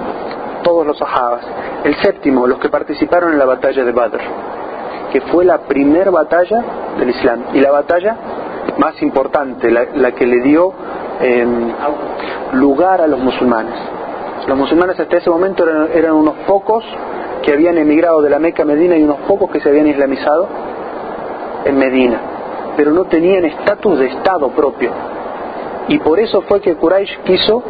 todos 0.63 0.85
los 0.85 0.97
sahabas. 0.97 1.41
El 1.83 1.95
séptimo, 2.01 2.45
los 2.45 2.59
que 2.59 2.69
participaron 2.69 3.31
en 3.31 3.39
la 3.39 3.45
batalla 3.45 3.83
de 3.83 3.91
Badr, 3.91 4.19
que 5.11 5.21
fue 5.21 5.45
la 5.45 5.59
primera 5.59 6.11
batalla 6.11 6.63
del 6.99 7.09
Islam 7.09 7.45
y 7.53 7.61
la 7.61 7.71
batalla 7.71 8.17
más 8.77 9.01
importante, 9.01 9.71
la, 9.71 10.11
que 10.11 10.25
le 10.25 10.41
dio 10.41 10.73
em, 11.19 11.71
lugar 12.53 13.01
a 13.01 13.07
los 13.07 13.19
musulmanes. 13.19 13.73
Los 14.47 14.57
musulmanes 14.57 14.99
hasta 14.99 15.17
ese 15.17 15.29
momento 15.29 15.67
eran, 15.67 15.89
eran 15.93 16.13
unos 16.13 16.35
pocos 16.47 16.83
que 17.43 17.53
habían 17.53 17.77
emigrado 17.77 18.21
de 18.21 18.29
la 18.29 18.39
Meca 18.39 18.63
a 18.63 18.65
Medina 18.65 18.97
y 18.97 19.03
unos 19.03 19.19
pocos 19.27 19.49
que 19.51 19.59
se 19.59 19.69
habían 19.69 19.87
islamizado 19.87 20.47
en 21.65 21.77
Medina, 21.77 22.19
pero 22.75 22.91
no 22.91 23.05
tenían 23.05 23.45
estatus 23.45 23.99
de 23.99 24.07
Estado 24.07 24.49
propio. 24.49 24.91
Y 25.87 25.99
por 25.99 26.19
eso 26.19 26.41
fue 26.41 26.61
que 26.61 26.75
Quraysh 26.75 27.19
quiso 27.23 27.63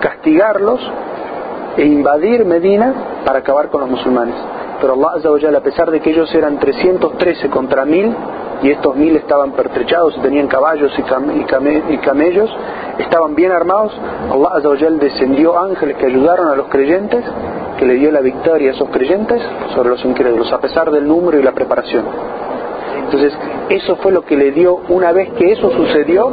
castigarlos 0.00 0.80
e 1.76 1.84
invadir 1.84 2.44
Medina 2.44 2.94
para 3.24 3.40
acabar 3.40 3.68
con 3.68 3.80
los 3.80 3.90
musulmanes. 3.90 4.34
Pero 4.80 4.94
Allah 4.94 5.58
a 5.58 5.60
pesar 5.60 5.90
de 5.90 6.00
que 6.00 6.10
ellos 6.10 6.32
eran 6.34 6.58
313 6.58 7.48
contra 7.50 7.84
1000 7.84 8.16
y 8.62 8.70
estos 8.70 8.94
mil 8.96 9.16
estaban 9.16 9.52
pertrechados, 9.52 10.20
tenían 10.22 10.46
caballos 10.46 10.92
y, 10.96 11.98
camellos, 11.98 12.50
estaban 12.98 13.34
bien 13.34 13.50
armados, 13.50 13.92
Allah 14.30 14.88
descendió 15.00 15.58
ángeles 15.58 15.96
que 15.96 16.06
ayudaron 16.06 16.48
a 16.48 16.54
los 16.54 16.68
creyentes, 16.68 17.24
que 17.78 17.86
le 17.86 17.94
dio 17.94 18.12
la 18.12 18.20
victoria 18.20 18.70
a 18.70 18.74
esos 18.74 18.88
creyentes 18.90 19.42
sobre 19.74 19.88
los 19.90 20.04
incrédulos, 20.04 20.52
a 20.52 20.60
pesar 20.60 20.90
del 20.90 21.06
número 21.06 21.40
y 21.40 21.42
la 21.42 21.52
preparación. 21.52 22.04
Entonces, 23.04 23.36
eso 23.68 23.96
fue 23.96 24.12
lo 24.12 24.24
que 24.24 24.36
le 24.36 24.52
dio, 24.52 24.80
una 24.88 25.12
vez 25.12 25.32
que 25.32 25.52
eso 25.52 25.70
sucedió, 25.72 26.32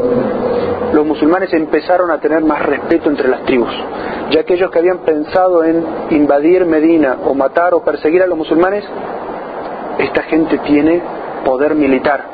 los 0.93 1.05
musulmanes 1.05 1.51
empezaron 1.53 2.11
a 2.11 2.19
tener 2.19 2.43
más 2.43 2.63
respeto 2.65 3.09
entre 3.09 3.27
las 3.27 3.41
tribus, 3.43 3.73
ya 4.29 4.43
que 4.43 4.53
aquellos 4.53 4.69
que 4.69 4.79
habían 4.79 4.99
pensado 4.99 5.63
en 5.63 5.83
invadir 6.11 6.65
Medina 6.65 7.17
o 7.25 7.33
matar 7.33 7.73
o 7.73 7.81
perseguir 7.81 8.21
a 8.21 8.27
los 8.27 8.37
musulmanes, 8.37 8.83
esta 9.97 10.23
gente 10.23 10.59
tiene 10.59 11.01
poder 11.49 11.73
militar, 11.73 12.25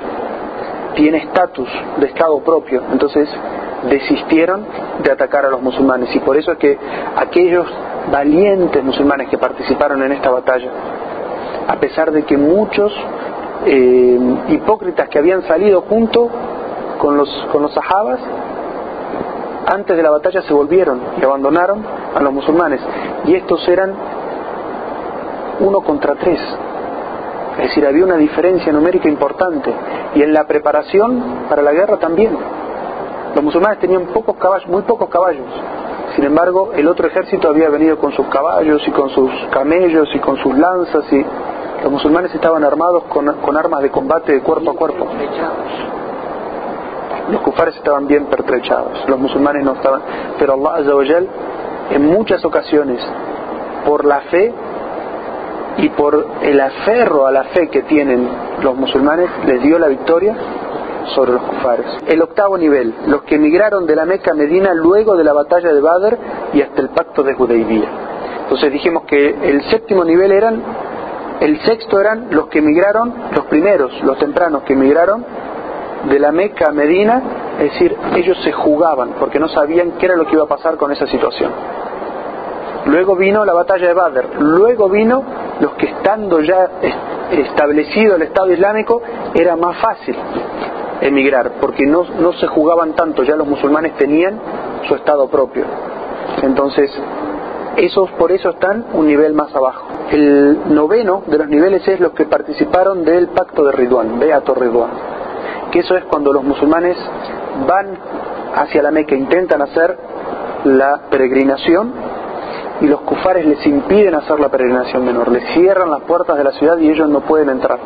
tiene 0.94 1.20
estatus 1.20 1.70
de 2.02 2.08
Estado 2.08 2.38
propio, 2.42 2.84
entonces 2.92 3.30
desistieron 3.90 4.66
de 5.02 5.10
atacar 5.10 5.46
a 5.46 5.50
los 5.50 5.62
musulmanes 5.62 6.14
y 6.14 6.20
por 6.20 6.36
eso 6.36 6.52
es 6.52 6.58
que 6.58 6.78
aquellos 7.16 7.66
valientes 8.12 8.84
musulmanes 8.84 9.30
que 9.30 9.38
participaron 9.38 10.04
en 10.04 10.12
esta 10.12 10.30
batalla, 10.32 10.70
a 11.66 11.76
pesar 11.78 12.12
de 12.12 12.24
que 12.24 12.38
muchos 12.38 12.92
eh, 13.66 14.20
hipócritas 14.50 15.08
que 15.08 15.18
habían 15.18 15.44
salido 15.44 15.84
junto 15.84 16.30
con 17.00 17.16
los, 17.16 17.30
con 17.54 17.62
los 17.62 17.74
sahabas, 17.74 18.20
antes 19.74 19.96
de 19.96 20.04
la 20.04 20.12
batalla 20.12 20.42
se 20.42 20.54
volvieron 20.54 21.00
y 21.22 21.24
abandonaron 21.24 21.86
a 22.14 22.22
los 22.22 22.34
musulmanes. 22.34 22.82
Y 23.26 23.34
estos 23.36 23.66
eran 23.70 23.94
uno 25.62 25.82
contra 25.82 26.16
tres. 26.16 26.40
Es 27.58 27.70
decir, 27.70 27.86
había 27.86 28.04
una 28.04 28.18
diferencia 28.18 28.72
numérica 28.72 29.08
importante. 29.08 29.74
Y 30.16 30.22
en 30.22 30.34
la 30.34 30.46
preparación 30.46 31.46
para 31.50 31.62
la 31.62 31.72
guerra 31.72 31.98
también. 31.98 32.38
Los 33.34 33.44
musulmanes 33.44 33.80
tenían 33.80 34.06
pocos 34.08 34.36
caballos, 34.38 34.68
muy 34.68 34.82
pocos 34.84 35.10
caballos. 35.10 35.46
Sin 36.16 36.24
embargo, 36.24 36.72
el 36.76 36.88
otro 36.88 37.08
ejército 37.08 37.50
había 37.50 37.70
venido 37.70 37.98
con 37.98 38.14
sus 38.14 38.28
caballos 38.28 38.82
y 38.88 38.92
con 38.92 39.10
sus 39.10 39.30
camellos 39.52 40.08
y 40.14 40.20
con 40.20 40.38
sus 40.38 40.58
lanzas 40.58 41.12
y 41.12 41.26
los 41.84 41.92
musulmanes 41.92 42.34
estaban 42.34 42.64
armados 42.64 43.04
con, 43.04 43.58
armas 43.58 43.82
de 43.82 43.92
combate 43.92 44.32
de 44.32 44.42
cuerpo 44.42 44.72
a 44.72 44.76
cuerpo. 44.76 45.06
Los 47.30 47.42
kufares 47.42 47.76
estaban 47.76 48.08
bien 48.08 48.26
pertrechados, 48.26 49.08
los 49.08 49.20
musulmanes 49.20 49.64
no 49.64 49.74
estaban. 49.74 50.02
Pero 50.40 50.54
Allah 50.54 51.22
en 51.92 52.06
muchas 52.06 52.44
ocasiones, 52.46 53.02
por 53.86 54.06
la 54.06 54.22
fe 54.22 54.54
y 55.78 55.90
por 55.90 56.26
el 56.42 56.60
aferro 56.60 57.28
a 57.28 57.32
la 57.32 57.46
fe 57.46 57.70
que 57.70 57.84
tienen 57.84 58.28
los 58.62 58.76
musulmanes, 58.76 59.30
les 59.46 59.62
dio 59.62 59.78
la 59.78 59.88
victoria 59.88 60.36
sobre 61.14 61.34
los 61.34 61.42
kufares. 61.44 61.86
El 62.08 62.22
octavo 62.22 62.58
nivel, 62.58 62.94
los 63.08 63.24
que 63.24 63.36
emigraron 63.36 63.86
de 63.86 63.96
la 63.96 64.06
Meca 64.06 64.32
a 64.32 64.36
Medina 64.36 64.74
luego 64.74 65.16
de 65.16 65.24
la 65.24 65.34
batalla 65.34 65.74
de 65.74 65.82
Badr 65.82 66.18
y 66.54 66.62
hasta 66.62 66.82
el 66.82 66.90
pacto 66.90 67.24
de 67.24 67.36
Hudaybiyah. 67.36 67.90
Entonces 68.44 68.72
dijimos 68.72 69.04
que 69.04 69.30
el 69.30 69.64
séptimo 69.70 70.04
nivel 70.04 70.32
eran 70.32 70.64
el 71.42 71.60
sexto 71.66 72.00
eran 72.00 72.28
los 72.32 72.48
que 72.48 72.60
emigraron, 72.60 73.14
los 73.36 73.46
primeros, 73.46 73.92
los 74.04 74.18
tempranos 74.18 74.64
que 74.64 74.74
emigraron 74.74 75.26
de 76.10 76.20
la 76.20 76.32
Meca 76.32 76.70
a 76.70 76.72
Medina, 76.72 77.22
es 77.60 77.74
decir, 77.74 77.96
ellos 78.16 78.38
se 78.44 78.52
jugaban 78.52 79.16
porque 79.20 79.40
no 79.40 79.50
sabían 79.50 79.94
qué 80.00 80.06
era 80.06 80.16
lo 80.16 80.26
que 80.26 80.34
iba 80.34 80.44
a 80.44 80.48
pasar 80.48 80.78
con 80.78 80.92
esa 80.92 81.06
situación. 81.08 81.52
Luego 82.86 83.16
vino 83.16 83.44
la 83.46 83.54
batalla 83.54 83.88
de 83.88 83.94
Badr, 83.94 84.40
luego 84.40 84.90
vino 84.90 85.24
los 85.60 85.74
que 85.74 85.88
estando 85.88 86.40
ya 86.42 86.70
establecido 87.32 88.16
el 88.16 88.24
Estado 88.24 88.52
Islámico 88.52 89.02
era 89.34 89.56
más 89.56 89.78
fácil 89.80 90.16
emigrar 91.02 91.54
porque 91.60 91.86
no, 91.86 92.06
no 92.20 92.34
se 92.34 92.48
jugaban 92.48 92.94
tanto, 92.94 93.24
ya 93.24 93.36
los 93.36 93.48
musulmanes 93.48 93.96
tenían 93.96 94.40
su 94.88 94.96
Estado 94.96 95.28
propio. 95.28 95.66
Entonces, 96.44 96.92
esos 97.78 98.10
por 98.12 98.32
eso 98.32 98.52
están 98.52 98.86
un 98.94 99.08
nivel 99.08 99.34
más 99.34 99.54
abajo. 99.56 99.88
El 100.12 100.74
noveno 100.74 101.24
de 101.28 101.38
los 101.38 101.48
niveles 101.48 101.88
es 101.88 102.00
los 102.00 102.14
que 102.14 102.26
participaron 102.26 103.04
del 103.04 103.30
pacto 103.30 103.66
de 103.66 103.72
Ridwan, 103.72 104.20
Beato 104.20 104.54
Ridwan, 104.54 104.92
que 105.72 105.80
eso 105.80 105.96
es 105.96 106.04
cuando 106.06 106.32
los 106.32 106.44
musulmanes 106.44 106.98
van 107.68 107.98
hacia 108.56 108.82
la 108.82 108.92
Meca, 108.92 109.16
intentan 109.16 109.62
hacer 109.62 109.98
la 110.64 111.02
peregrinación 111.10 111.94
y 112.82 112.88
los 112.88 113.02
kufares 113.02 113.46
les 113.46 113.66
impiden 113.66 114.16
hacer 114.16 114.40
la 114.40 114.50
peregrinación 114.50 115.06
menor, 115.06 115.32
les 115.32 115.44
cierran 115.54 115.90
las 115.90 116.02
puertas 116.02 116.38
de 116.38 116.44
la 116.44 116.52
ciudad 116.52 116.78
y 116.78 116.90
ellos 116.90 117.08
no 117.10 117.22
pueden 117.22 117.50
entrar. 117.50 117.80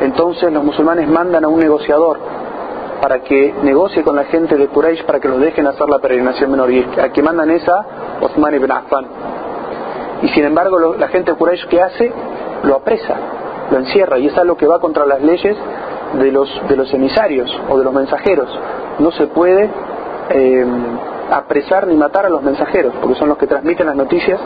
Entonces 0.00 0.52
los 0.52 0.64
musulmanes 0.64 1.08
mandan 1.08 1.44
a 1.44 1.48
un 1.48 1.60
negociador 1.60 2.18
para 3.00 3.20
que 3.20 3.54
negocie 3.62 4.02
con 4.02 4.16
la 4.16 4.24
gente 4.24 4.56
de 4.56 4.68
Quraysh 4.68 5.04
para 5.04 5.20
que 5.20 5.28
los 5.28 5.40
dejen 5.40 5.66
hacer 5.66 5.88
la 5.88 5.98
peregrinación 5.98 6.50
menor. 6.50 6.70
Y 6.70 6.86
a 7.00 7.10
que 7.10 7.22
mandan 7.22 7.50
es 7.50 7.66
a 7.68 7.84
Osman 8.20 8.54
ibn 8.54 8.70
Affan. 8.70 9.06
Y 10.22 10.28
sin 10.28 10.44
embargo, 10.44 10.78
la 10.98 11.08
gente 11.08 11.32
de 11.32 11.38
Quraysh 11.38 11.66
que 11.68 11.80
hace, 11.80 12.12
lo 12.64 12.76
apresa, 12.76 13.14
lo 13.70 13.78
encierra. 13.78 14.18
Y 14.18 14.26
es 14.26 14.36
algo 14.36 14.56
que 14.56 14.66
va 14.66 14.80
contra 14.80 15.06
las 15.06 15.22
leyes 15.22 15.56
de 16.14 16.32
los, 16.32 16.48
de 16.68 16.76
los 16.76 16.92
emisarios 16.92 17.50
o 17.68 17.78
de 17.78 17.84
los 17.84 17.94
mensajeros. 17.94 18.48
No 18.98 19.10
se 19.12 19.28
puede 19.28 19.70
eh, 20.30 20.66
apresar 21.30 21.86
ni 21.86 21.96
matar 21.96 22.26
a 22.26 22.28
los 22.28 22.42
mensajeros, 22.42 22.94
porque 23.00 23.16
son 23.16 23.28
los 23.28 23.38
que 23.38 23.46
transmiten 23.46 23.86
las 23.86 23.96
noticias 23.96 24.40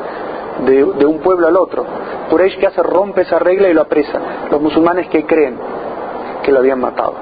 de, 0.66 0.84
un 1.06 1.18
pueblo 1.18 1.48
al 1.48 1.56
otro. 1.56 1.84
Quraysh 2.30 2.58
que 2.58 2.66
hace 2.66 2.82
rompe 2.82 3.22
esa 3.22 3.38
regla 3.38 3.68
y 3.68 3.74
lo 3.74 3.82
apresa. 3.82 4.18
Los 4.50 4.60
musulmanes 4.60 5.08
que 5.08 5.24
creen 5.24 5.58
que 6.42 6.52
lo 6.52 6.58
habían 6.58 6.80
matado. 6.80 7.14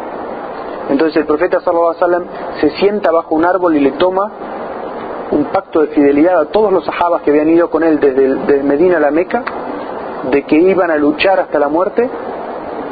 Entonces 0.90 1.16
el 1.16 1.26
profeta 1.26 1.60
sallallahu 1.60 2.04
alaihi 2.04 2.26
se 2.60 2.70
sienta 2.70 3.10
bajo 3.12 3.34
un 3.34 3.44
árbol 3.44 3.76
y 3.76 3.80
le 3.80 3.92
toma 3.92 4.30
un 5.30 5.44
pacto 5.46 5.80
de 5.80 5.88
fidelidad 5.88 6.40
a 6.40 6.44
todos 6.46 6.72
los 6.72 6.84
sahabas 6.84 7.22
que 7.22 7.30
habían 7.30 7.48
ido 7.48 7.70
con 7.70 7.82
él 7.82 7.98
desde, 7.98 8.62
Medina 8.62 8.98
a 8.98 9.00
la 9.00 9.10
Meca, 9.10 9.42
de 10.30 10.42
que 10.44 10.56
iban 10.56 10.90
a 10.90 10.96
luchar 10.96 11.40
hasta 11.40 11.58
la 11.58 11.68
muerte 11.68 12.08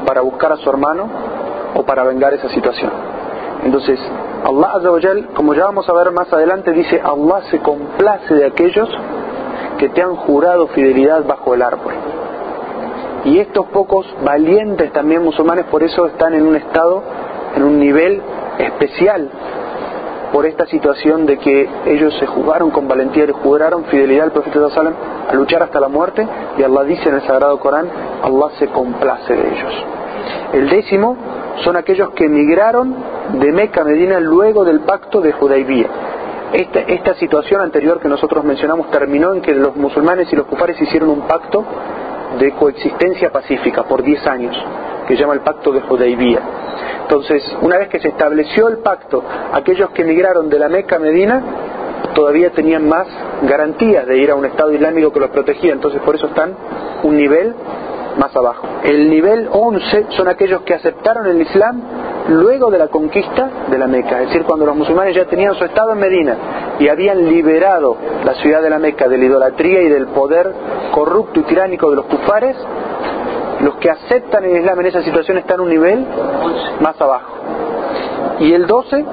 para 0.06 0.22
buscar 0.22 0.52
a 0.52 0.56
su 0.56 0.70
hermano 0.70 1.08
o 1.74 1.82
para 1.82 2.04
vengar 2.04 2.32
esa 2.32 2.48
situación. 2.48 2.90
Entonces, 3.64 4.00
Allah 4.44 4.72
Azza 4.74 4.88
como 5.34 5.54
ya 5.54 5.64
vamos 5.64 5.88
a 5.88 5.92
ver 5.92 6.12
más 6.12 6.32
adelante, 6.32 6.72
dice, 6.72 7.00
Allah 7.02 7.42
se 7.50 7.58
complace 7.60 8.34
de 8.34 8.46
aquellos 8.46 8.88
que 9.78 9.88
te 9.90 10.02
han 10.02 10.16
jurado 10.16 10.66
fidelidad 10.68 11.24
bajo 11.26 11.54
el 11.54 11.62
árbol. 11.62 11.94
Y 13.24 13.38
estos 13.38 13.66
pocos 13.66 14.06
valientes 14.24 14.92
también 14.92 15.22
musulmanes 15.22 15.66
por 15.66 15.82
eso 15.82 16.06
están 16.06 16.34
en 16.34 16.46
un 16.46 16.56
estado 16.56 17.02
en 17.54 17.62
un 17.62 17.78
nivel 17.78 18.22
especial 18.58 19.30
por 20.32 20.46
esta 20.46 20.64
situación 20.66 21.26
de 21.26 21.38
que 21.38 21.68
ellos 21.86 22.16
se 22.18 22.26
jugaron 22.26 22.70
con 22.70 22.86
valentía 22.86 23.24
y 23.24 23.32
juraron 23.32 23.84
fidelidad 23.86 24.24
al 24.24 24.32
profeta 24.32 24.70
Sallam 24.70 24.94
a 25.28 25.34
luchar 25.34 25.62
hasta 25.62 25.80
la 25.80 25.88
muerte 25.88 26.26
y 26.56 26.62
Allah 26.62 26.84
dice 26.84 27.08
en 27.08 27.16
el 27.16 27.22
Sagrado 27.22 27.58
Corán, 27.58 27.88
Allah 28.22 28.50
se 28.58 28.68
complace 28.68 29.34
de 29.34 29.48
ellos. 29.48 29.84
El 30.52 30.68
décimo 30.68 31.16
son 31.64 31.76
aquellos 31.76 32.10
que 32.10 32.24
emigraron 32.24 32.94
de 33.34 33.52
Meca 33.52 33.82
a 33.82 33.84
Medina 33.84 34.20
luego 34.20 34.64
del 34.64 34.80
pacto 34.80 35.20
de 35.20 35.34
Hudaybiyah. 35.38 35.88
Esta, 36.52 36.80
esta 36.80 37.14
situación 37.14 37.60
anterior 37.60 38.00
que 38.00 38.08
nosotros 38.08 38.44
mencionamos 38.44 38.90
terminó 38.90 39.32
en 39.34 39.40
que 39.40 39.54
los 39.54 39.76
musulmanes 39.76 40.32
y 40.32 40.36
los 40.36 40.46
kufares 40.46 40.80
hicieron 40.80 41.10
un 41.10 41.20
pacto 41.22 41.64
de 42.38 42.52
coexistencia 42.52 43.30
pacífica 43.30 43.84
por 43.84 44.02
10 44.02 44.26
años, 44.26 44.56
que 45.06 45.14
se 45.14 45.20
llama 45.20 45.34
el 45.34 45.40
pacto 45.40 45.72
de 45.72 45.80
Hudaybiyah. 45.80 46.42
Entonces, 47.02 47.44
una 47.60 47.78
vez 47.78 47.88
que 47.88 47.98
se 47.98 48.08
estableció 48.08 48.68
el 48.68 48.78
pacto, 48.78 49.22
aquellos 49.52 49.90
que 49.90 50.02
emigraron 50.02 50.48
de 50.48 50.58
la 50.58 50.68
Meca 50.68 50.96
a 50.96 50.98
Medina 50.98 51.42
todavía 52.14 52.50
tenían 52.50 52.88
más 52.88 53.06
garantías 53.42 54.06
de 54.06 54.18
ir 54.18 54.30
a 54.30 54.34
un 54.34 54.44
Estado 54.44 54.72
islámico 54.72 55.12
que 55.12 55.20
los 55.20 55.30
protegía, 55.30 55.72
entonces 55.72 56.00
por 56.02 56.14
eso 56.14 56.26
están 56.26 56.54
un 57.02 57.16
nivel 57.16 57.54
más 58.20 58.36
abajo. 58.36 58.66
El 58.84 59.08
nivel 59.08 59.48
11 59.50 60.06
son 60.10 60.28
aquellos 60.28 60.60
que 60.62 60.74
aceptaron 60.74 61.26
el 61.26 61.40
Islam 61.40 61.80
luego 62.28 62.70
de 62.70 62.78
la 62.78 62.88
conquista 62.88 63.48
de 63.68 63.78
la 63.78 63.86
Meca, 63.86 64.20
es 64.20 64.28
decir, 64.28 64.44
cuando 64.44 64.66
los 64.66 64.76
musulmanes 64.76 65.16
ya 65.16 65.24
tenían 65.24 65.54
su 65.54 65.64
estado 65.64 65.92
en 65.92 65.98
Medina 65.98 66.36
y 66.78 66.88
habían 66.88 67.24
liberado 67.24 67.96
la 68.24 68.34
ciudad 68.34 68.62
de 68.62 68.70
la 68.70 68.78
Meca 68.78 69.08
de 69.08 69.16
la 69.16 69.24
idolatría 69.24 69.80
y 69.82 69.88
del 69.88 70.08
poder 70.08 70.52
corrupto 70.92 71.40
y 71.40 71.42
tiránico 71.44 71.88
de 71.90 71.96
los 71.96 72.04
kufares, 72.04 72.56
los 73.62 73.76
que 73.76 73.90
aceptan 73.90 74.44
el 74.44 74.58
Islam 74.58 74.80
en 74.80 74.86
esa 74.86 75.02
situación 75.02 75.38
están 75.38 75.60
un 75.60 75.70
nivel 75.70 76.06
más 76.80 77.00
abajo. 77.00 77.32
Y 78.40 78.52
el 78.52 78.66
12, 78.66 79.04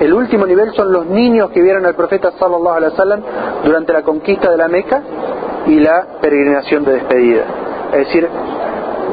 el 0.00 0.12
último 0.12 0.46
nivel 0.46 0.72
son 0.74 0.90
los 0.90 1.06
niños 1.06 1.50
que 1.50 1.60
vieron 1.60 1.84
al 1.84 1.94
profeta 1.94 2.32
sallallahu 2.38 2.76
alaihi 2.76 2.92
wasallam 2.92 3.20
durante 3.64 3.92
la 3.92 4.02
conquista 4.02 4.50
de 4.50 4.56
la 4.56 4.68
Meca 4.68 5.02
y 5.66 5.80
la 5.80 6.18
peregrinación 6.20 6.84
de 6.84 6.92
despedida. 6.94 7.44
Es 7.92 8.06
decir, 8.06 8.28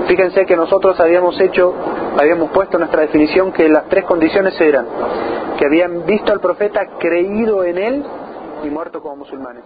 fíjense 0.07 0.45
que 0.45 0.55
nosotros 0.55 0.99
habíamos 0.99 1.39
hecho, 1.39 1.73
habíamos 2.19 2.51
puesto 2.51 2.77
nuestra 2.77 3.01
definición 3.01 3.51
que 3.51 3.67
las 3.69 3.87
tres 3.89 4.05
condiciones 4.05 4.59
eran 4.59 4.85
que 5.55 5.65
habían 5.65 6.05
visto 6.05 6.31
al 6.31 6.39
profeta, 6.39 6.85
creído 6.99 7.63
en 7.63 7.77
él 7.77 8.05
y 8.63 8.69
muerto 8.69 9.01
como 9.01 9.17
musulmanes. 9.17 9.63